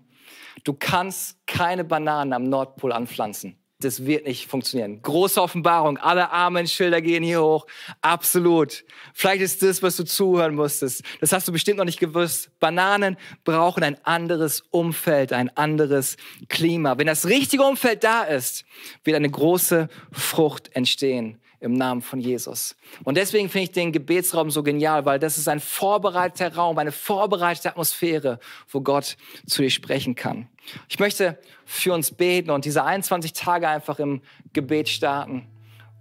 Du 0.62 0.72
kannst 0.72 1.46
keine 1.46 1.84
Bananen 1.84 2.32
am 2.32 2.48
Nordpol 2.48 2.92
anpflanzen. 2.92 3.58
Das 3.80 4.06
wird 4.06 4.26
nicht 4.26 4.46
funktionieren. 4.46 5.02
Große 5.02 5.42
Offenbarung, 5.42 5.98
alle 5.98 6.30
Amen-Schilder 6.30 7.02
gehen 7.02 7.22
hier 7.22 7.42
hoch. 7.42 7.66
Absolut. 8.00 8.84
Vielleicht 9.12 9.42
ist 9.42 9.62
das, 9.62 9.82
was 9.82 9.96
du 9.96 10.04
zuhören 10.04 10.54
musstest. 10.54 11.02
Das 11.20 11.32
hast 11.32 11.46
du 11.48 11.52
bestimmt 11.52 11.78
noch 11.78 11.84
nicht 11.84 12.00
gewusst. 12.00 12.50
Bananen 12.60 13.18
brauchen 13.42 13.82
ein 13.82 14.02
anderes 14.06 14.62
Umfeld, 14.70 15.34
ein 15.34 15.54
anderes 15.56 16.16
Klima. 16.48 16.96
Wenn 16.96 17.08
das 17.08 17.26
richtige 17.26 17.64
Umfeld 17.64 18.04
da 18.04 18.22
ist, 18.22 18.64
wird 19.02 19.16
eine 19.16 19.30
große 19.30 19.88
Frucht 20.12 20.74
entstehen 20.74 21.40
im 21.64 21.72
Namen 21.72 22.02
von 22.02 22.20
Jesus. 22.20 22.76
Und 23.02 23.16
deswegen 23.16 23.48
finde 23.48 23.64
ich 23.64 23.72
den 23.72 23.90
Gebetsraum 23.92 24.50
so 24.50 24.62
genial, 24.62 25.04
weil 25.04 25.18
das 25.18 25.38
ist 25.38 25.48
ein 25.48 25.60
vorbereiteter 25.60 26.54
Raum, 26.54 26.78
eine 26.78 26.92
vorbereitete 26.92 27.70
Atmosphäre, 27.70 28.38
wo 28.68 28.80
Gott 28.80 29.16
zu 29.46 29.62
dir 29.62 29.70
sprechen 29.70 30.14
kann. 30.14 30.48
Ich 30.88 30.98
möchte 30.98 31.38
für 31.64 31.92
uns 31.92 32.10
beten 32.10 32.50
und 32.50 32.64
diese 32.64 32.84
21 32.84 33.32
Tage 33.32 33.68
einfach 33.68 33.98
im 33.98 34.20
Gebet 34.52 34.88
starten 34.88 35.46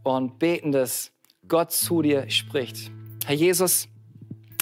und 0.04 0.38
beten, 0.38 0.72
dass 0.72 1.12
Gott 1.48 1.72
zu 1.72 2.02
dir 2.02 2.30
spricht. 2.30 2.92
Herr 3.26 3.36
Jesus, 3.36 3.88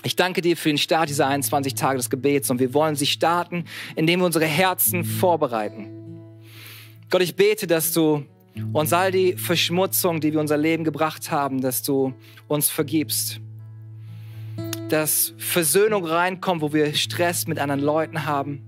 Ich 0.04 0.16
danke 0.16 0.42
dir 0.42 0.58
für 0.58 0.70
den 0.70 0.80
Start 0.80 1.10
dieser 1.10 1.28
21 1.28 1.76
Tage 1.76 1.98
des 1.98 2.10
Gebets 2.10 2.50
und 2.50 2.60
wir 2.60 2.74
wollen 2.74 2.96
sie 2.96 3.06
starten, 3.06 3.66
indem 3.96 4.22
wir 4.22 4.26
unsere 4.26 4.46
Herzen 4.46 5.04
vorbereiten. 5.04 6.02
Gott, 7.12 7.22
ich 7.22 7.36
bete, 7.36 7.68
dass 7.68 7.94
du 7.94 8.26
uns 8.74 8.94
all 8.94 9.12
die 9.12 9.34
Verschmutzung, 9.34 10.20
die 10.22 10.34
wir 10.34 10.40
unser 10.40 10.58
Leben 10.58 10.84
gebracht 10.84 11.32
haben, 11.32 11.62
dass 11.62 11.84
du 11.84 12.14
uns 12.48 12.70
vergibst. 12.70 13.40
Dass 14.90 15.34
Versöhnung 15.38 16.06
reinkommt, 16.06 16.62
wo 16.62 16.74
wir 16.74 16.94
Stress 16.94 17.48
mit 17.48 17.60
anderen 17.60 17.82
Leuten 17.82 18.26
haben. 18.26 18.62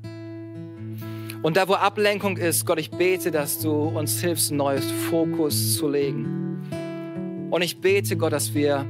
Und 1.41 1.57
da, 1.57 1.67
wo 1.67 1.73
Ablenkung 1.73 2.37
ist, 2.37 2.65
Gott, 2.65 2.79
ich 2.79 2.89
bete, 2.89 3.29
dass 3.29 3.59
du 3.59 3.71
uns 3.71 4.21
hilfst, 4.21 4.51
einen 4.51 4.59
neuen 4.59 4.81
Fokus 4.81 5.75
zu 5.75 5.89
legen. 5.89 7.49
Und 7.51 7.61
ich 7.61 7.81
bete, 7.81 8.15
Gott, 8.15 8.31
dass 8.31 8.53
wir 8.53 8.85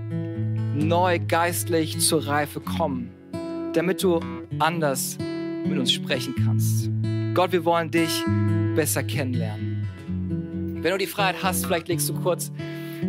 neu 0.75 1.19
geistlich 1.19 1.99
zur 1.99 2.27
Reife 2.27 2.60
kommen, 2.60 3.10
damit 3.73 4.03
du 4.03 4.19
anders 4.60 5.17
mit 5.65 5.79
uns 5.79 5.91
sprechen 5.91 6.36
kannst. 6.45 6.89
Gott, 7.34 7.51
wir 7.51 7.65
wollen 7.65 7.89
dich 7.89 8.23
besser 8.75 9.03
kennenlernen. 9.03 9.72
Wenn 10.84 10.91
du 10.91 10.98
die 10.98 11.08
Freiheit 11.08 11.38
hast, 11.41 11.65
vielleicht 11.65 11.88
legst 11.88 12.10
du 12.10 12.13
kurz 12.13 12.52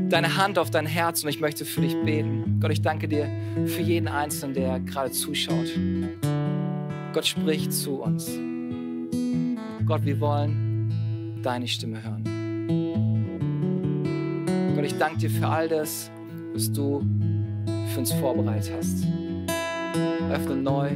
deine 0.09 0.37
Hand 0.37 0.61
auf 0.61 0.71
dein 0.71 0.87
Herz 0.87 1.25
und 1.25 1.29
ich 1.29 1.41
möchte 1.41 1.65
für 1.65 1.81
dich 1.81 1.97
beten. 2.05 2.61
Gott, 2.61 2.71
ich 2.71 2.83
danke 2.83 3.09
dir 3.09 3.29
für 3.67 3.83
jeden 3.83 4.07
Einzelnen, 4.07 4.55
der 4.55 4.79
gerade 4.79 5.11
zuschaut. 5.11 5.67
Gott 7.13 7.27
spricht 7.27 7.73
zu 7.73 8.01
uns. 8.01 8.31
Gott, 9.87 10.05
wir 10.05 10.21
wollen 10.21 11.41
deine 11.43 11.67
Stimme 11.67 12.01
hören. 12.01 12.23
Gott, 14.77 14.85
ich 14.85 14.97
danke 14.97 15.19
dir 15.19 15.31
für 15.31 15.49
all 15.49 15.69
das, 15.69 16.13
was 16.53 16.71
du 16.71 17.05
für 17.93 17.99
uns 17.99 18.13
vorbereitet 18.13 18.73
hast. 18.77 19.05
Öffne 20.31 20.55
neu 20.55 20.91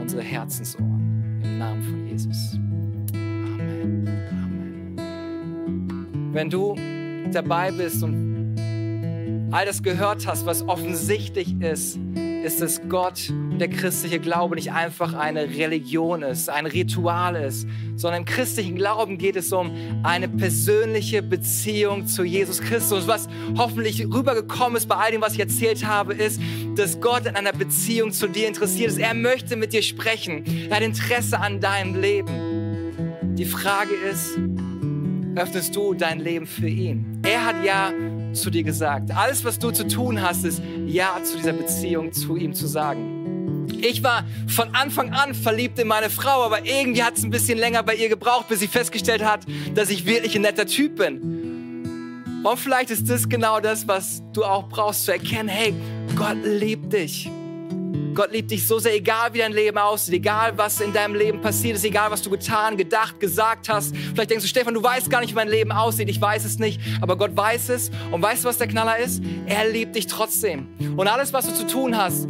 unsere 0.00 0.22
Herzensohren 0.22 1.40
im 1.42 1.58
Namen 1.58 1.82
von 1.82 2.06
Jesus. 2.06 2.54
Amen. 3.12 4.35
Wenn 6.36 6.50
du 6.50 6.74
dabei 7.32 7.70
bist 7.70 8.02
und 8.02 9.48
all 9.52 9.64
das 9.64 9.82
gehört 9.82 10.26
hast, 10.26 10.44
was 10.44 10.68
offensichtlich 10.68 11.58
ist, 11.62 11.98
ist, 12.44 12.60
dass 12.60 12.78
Gott 12.90 13.30
und 13.30 13.58
der 13.58 13.68
christliche 13.68 14.20
Glaube 14.20 14.56
nicht 14.56 14.70
einfach 14.70 15.14
eine 15.14 15.44
Religion 15.44 16.20
ist, 16.20 16.50
ein 16.50 16.66
Ritual 16.66 17.36
ist, 17.36 17.66
sondern 17.96 18.20
im 18.20 18.24
christlichen 18.26 18.76
Glauben 18.76 19.16
geht 19.16 19.36
es 19.36 19.50
um 19.50 19.70
eine 20.02 20.28
persönliche 20.28 21.22
Beziehung 21.22 22.06
zu 22.06 22.22
Jesus 22.22 22.60
Christus. 22.60 23.08
Was 23.08 23.30
hoffentlich 23.56 24.04
rübergekommen 24.04 24.76
ist 24.76 24.88
bei 24.88 24.96
all 24.96 25.12
dem, 25.12 25.22
was 25.22 25.32
ich 25.32 25.40
erzählt 25.40 25.86
habe, 25.86 26.12
ist, 26.12 26.38
dass 26.74 27.00
Gott 27.00 27.24
in 27.24 27.34
einer 27.34 27.54
Beziehung 27.54 28.12
zu 28.12 28.28
dir 28.28 28.46
interessiert 28.46 28.90
ist. 28.90 28.98
Er 28.98 29.14
möchte 29.14 29.56
mit 29.56 29.72
dir 29.72 29.80
sprechen. 29.80 30.44
Er 30.68 30.76
hat 30.76 30.82
Interesse 30.82 31.40
an 31.40 31.62
deinem 31.62 31.98
Leben. 31.98 33.36
Die 33.36 33.46
Frage 33.46 33.94
ist, 34.10 34.38
öffnest 35.38 35.74
du 35.76 35.94
dein 35.94 36.20
Leben 36.20 36.46
für 36.46 36.68
ihn? 36.68 37.20
Er 37.24 37.44
hat 37.44 37.64
ja 37.64 37.92
zu 38.32 38.50
dir 38.50 38.62
gesagt. 38.62 39.10
Alles, 39.10 39.44
was 39.44 39.58
du 39.58 39.70
zu 39.70 39.86
tun 39.86 40.20
hast, 40.20 40.44
ist 40.44 40.62
Ja 40.86 41.18
zu 41.22 41.36
dieser 41.38 41.52
Beziehung 41.52 42.12
zu 42.12 42.36
ihm 42.36 42.54
zu 42.54 42.66
sagen. 42.66 43.66
Ich 43.80 44.02
war 44.02 44.24
von 44.46 44.74
Anfang 44.74 45.12
an 45.12 45.34
verliebt 45.34 45.78
in 45.78 45.88
meine 45.88 46.10
Frau, 46.10 46.42
aber 46.42 46.64
irgendwie 46.64 47.02
hat 47.02 47.18
es 47.18 47.24
ein 47.24 47.30
bisschen 47.30 47.58
länger 47.58 47.82
bei 47.82 47.94
ihr 47.94 48.08
gebraucht, 48.08 48.48
bis 48.48 48.60
sie 48.60 48.68
festgestellt 48.68 49.24
hat, 49.24 49.44
dass 49.74 49.90
ich 49.90 50.06
wirklich 50.06 50.34
ein 50.36 50.42
netter 50.42 50.66
Typ 50.66 50.96
bin. 50.96 52.42
Und 52.42 52.58
vielleicht 52.58 52.90
ist 52.90 53.10
das 53.10 53.28
genau 53.28 53.60
das, 53.60 53.88
was 53.88 54.22
du 54.32 54.44
auch 54.44 54.68
brauchst 54.68 55.04
zu 55.04 55.12
erkennen. 55.12 55.48
Hey, 55.48 55.74
Gott 56.16 56.36
liebt 56.44 56.92
dich. 56.92 57.28
Gott 58.16 58.32
liebt 58.32 58.50
dich 58.50 58.66
so 58.66 58.78
sehr, 58.78 58.94
egal 58.94 59.34
wie 59.34 59.38
dein 59.38 59.52
Leben 59.52 59.76
aussieht, 59.76 60.14
egal 60.14 60.56
was 60.56 60.80
in 60.80 60.92
deinem 60.94 61.14
Leben 61.14 61.42
passiert 61.42 61.76
ist, 61.76 61.84
egal 61.84 62.10
was 62.10 62.22
du 62.22 62.30
getan, 62.30 62.78
gedacht, 62.78 63.20
gesagt 63.20 63.68
hast. 63.68 63.94
Vielleicht 63.94 64.30
denkst 64.30 64.42
du, 64.42 64.48
Stefan, 64.48 64.72
du 64.72 64.82
weißt 64.82 65.10
gar 65.10 65.20
nicht, 65.20 65.32
wie 65.32 65.34
mein 65.34 65.48
Leben 65.48 65.70
aussieht. 65.70 66.08
Ich 66.08 66.20
weiß 66.20 66.46
es 66.46 66.58
nicht, 66.58 66.80
aber 67.02 67.18
Gott 67.18 67.36
weiß 67.36 67.68
es. 67.68 67.90
Und 68.10 68.22
weißt 68.22 68.42
du, 68.42 68.48
was 68.48 68.56
der 68.56 68.68
Knaller 68.68 68.96
ist? 68.98 69.22
Er 69.44 69.68
liebt 69.68 69.94
dich 69.94 70.06
trotzdem. 70.06 70.66
Und 70.96 71.06
alles, 71.08 71.34
was 71.34 71.46
du 71.46 71.54
zu 71.54 71.66
tun 71.66 71.96
hast, 71.96 72.26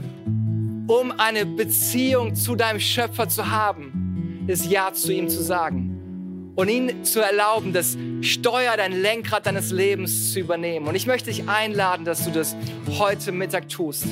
um 0.89 1.13
eine 1.17 1.47
Beziehung 1.47 2.35
zu 2.35 2.57
deinem 2.57 2.81
Schöpfer 2.81 3.29
zu 3.29 3.49
haben, 3.49 4.45
ist 4.49 4.67
Ja 4.67 4.93
zu 4.93 5.13
ihm 5.13 5.29
zu 5.29 5.41
sagen. 5.41 6.53
Und 6.57 6.69
ihn 6.69 7.05
zu 7.05 7.21
erlauben, 7.21 7.73
das 7.73 7.97
Steuer, 8.23 8.77
dein 8.77 8.93
Lenkrad 8.93 9.47
deines 9.47 9.71
Lebens 9.71 10.33
zu 10.33 10.41
übernehmen. 10.41 10.89
Und 10.89 10.97
ich 10.97 11.07
möchte 11.07 11.31
dich 11.31 11.49
einladen, 11.49 12.05
dass 12.05 12.25
du 12.25 12.33
das 12.33 12.57
heute 12.99 13.31
Mittag 13.31 13.69
tust. 13.69 14.05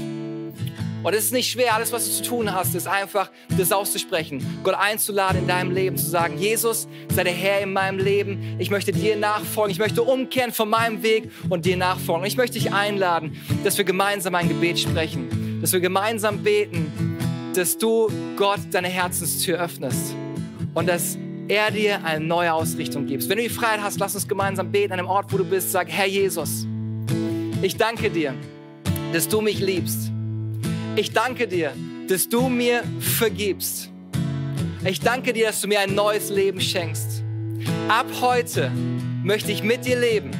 Und 1.04 1.12
es 1.14 1.26
ist 1.26 1.32
nicht 1.34 1.50
schwer, 1.50 1.74
alles, 1.74 1.92
was 1.92 2.06
du 2.06 2.12
zu 2.12 2.22
tun 2.22 2.52
hast, 2.52 2.74
ist 2.74 2.88
einfach, 2.88 3.30
das 3.58 3.70
auszusprechen. 3.72 4.42
Gott 4.64 4.74
einzuladen 4.74 5.42
in 5.42 5.46
deinem 5.46 5.70
Leben, 5.70 5.98
zu 5.98 6.08
sagen, 6.08 6.38
Jesus, 6.38 6.88
sei 7.14 7.24
der 7.24 7.32
Herr 7.34 7.60
in 7.60 7.74
meinem 7.74 7.98
Leben. 7.98 8.56
Ich 8.58 8.70
möchte 8.70 8.90
dir 8.90 9.14
nachfolgen. 9.14 9.70
Ich 9.70 9.78
möchte 9.78 10.02
umkehren 10.02 10.50
von 10.50 10.70
meinem 10.70 11.02
Weg 11.02 11.30
und 11.50 11.66
dir 11.66 11.76
nachfolgen. 11.76 12.26
Ich 12.26 12.38
möchte 12.38 12.58
dich 12.58 12.72
einladen, 12.72 13.36
dass 13.64 13.76
wir 13.76 13.84
gemeinsam 13.84 14.34
ein 14.34 14.48
Gebet 14.48 14.78
sprechen. 14.78 15.60
Dass 15.60 15.74
wir 15.74 15.80
gemeinsam 15.80 16.42
beten, 16.42 16.90
dass 17.54 17.76
du 17.76 18.08
Gott 18.38 18.60
deine 18.70 18.88
Herzenstür 18.88 19.60
öffnest. 19.60 20.14
Und 20.72 20.88
dass 20.88 21.18
er 21.48 21.70
dir 21.70 22.02
eine 22.02 22.24
neue 22.24 22.54
Ausrichtung 22.54 23.04
gibt. 23.04 23.28
Wenn 23.28 23.36
du 23.36 23.42
die 23.42 23.50
Freiheit 23.50 23.82
hast, 23.82 24.00
lass 24.00 24.14
uns 24.14 24.26
gemeinsam 24.26 24.72
beten 24.72 24.92
an 24.92 24.98
dem 24.98 25.06
Ort, 25.06 25.30
wo 25.30 25.36
du 25.36 25.44
bist. 25.44 25.70
Sag, 25.70 25.88
Herr 25.90 26.06
Jesus, 26.06 26.66
ich 27.60 27.76
danke 27.76 28.08
dir, 28.08 28.32
dass 29.12 29.28
du 29.28 29.42
mich 29.42 29.60
liebst 29.60 30.13
ich 30.96 31.12
danke 31.12 31.48
dir, 31.48 31.72
dass 32.08 32.28
du 32.28 32.48
mir 32.48 32.82
vergibst. 33.00 33.90
Ich 34.84 35.00
danke 35.00 35.32
dir, 35.32 35.46
dass 35.46 35.60
du 35.60 35.68
mir 35.68 35.80
ein 35.80 35.94
neues 35.94 36.30
Leben 36.30 36.60
schenkst. 36.60 37.22
Ab 37.88 38.06
heute 38.20 38.70
möchte 39.22 39.50
ich 39.50 39.62
mit 39.62 39.86
dir 39.86 39.98
leben. 39.98 40.30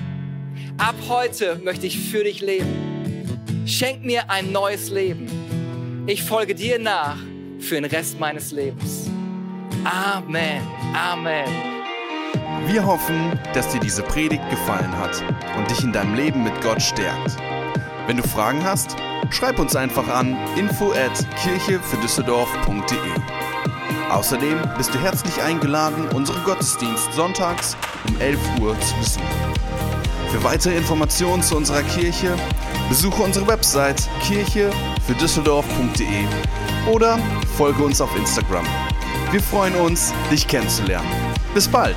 Ab 0.77 0.95
heute 1.09 1.61
möchte 1.65 1.87
ich 1.87 1.99
für 1.99 2.25
dich 2.25 2.41
leben. 2.41 3.65
Schenk 3.67 4.05
mir 4.05 4.31
ein 4.31 4.53
neues 4.53 4.91
Leben. 4.91 5.27
Ich 6.07 6.23
folge 6.23 6.55
dir 6.55 6.79
nach 6.79 7.17
für 7.59 7.77
den 7.77 7.87
Rest 7.87 8.21
meines 8.21 8.53
Lebens. 8.53 9.09
Amen. 9.85 10.63
Amen. 10.95 11.49
Wir 12.67 12.85
hoffen, 12.85 13.39
dass 13.55 13.71
dir 13.71 13.81
diese 13.81 14.03
Predigt 14.03 14.49
gefallen 14.51 14.97
hat 14.99 15.23
und 15.57 15.71
dich 15.71 15.83
in 15.83 15.93
deinem 15.93 16.15
Leben 16.15 16.45
mit 16.45 16.61
Gott 16.61 16.83
stärkt. 16.83 17.37
Wenn 18.07 18.19
du 18.19 18.23
Fragen 18.23 18.63
hast, 18.63 18.97
schreib 19.35 19.59
uns 19.59 19.75
einfach 19.75 20.07
an 20.09 20.37
info 20.57 20.93
at 20.93 21.27
kirchefürdüsseldorf.de. 21.43 22.99
Außerdem 24.11 24.61
bist 24.77 24.95
du 24.95 24.99
herzlich 24.99 25.43
eingeladen, 25.43 26.07
unseren 26.15 26.45
Gottesdienst 26.45 27.13
sonntags 27.13 27.77
um 28.09 28.21
11 28.21 28.39
Uhr 28.61 28.79
zu 28.81 28.95
besuchen. 28.97 29.27
Für 30.31 30.45
weitere 30.45 30.77
Informationen 30.77 31.43
zu 31.43 31.57
unserer 31.57 31.83
Kirche 31.83 32.37
besuche 32.89 33.23
unsere 33.23 33.47
Website 33.47 34.09
kirchefürdüsseldorf.de 34.23 36.25
oder 36.91 37.19
folge 37.57 37.83
uns 37.83 38.01
auf 38.01 38.15
Instagram. 38.17 38.67
Wir 39.31 39.41
freuen 39.41 39.75
uns, 39.77 40.13
dich 40.31 40.47
kennenzulernen. 40.47 41.09
Bis 41.55 41.67
bald! 41.67 41.97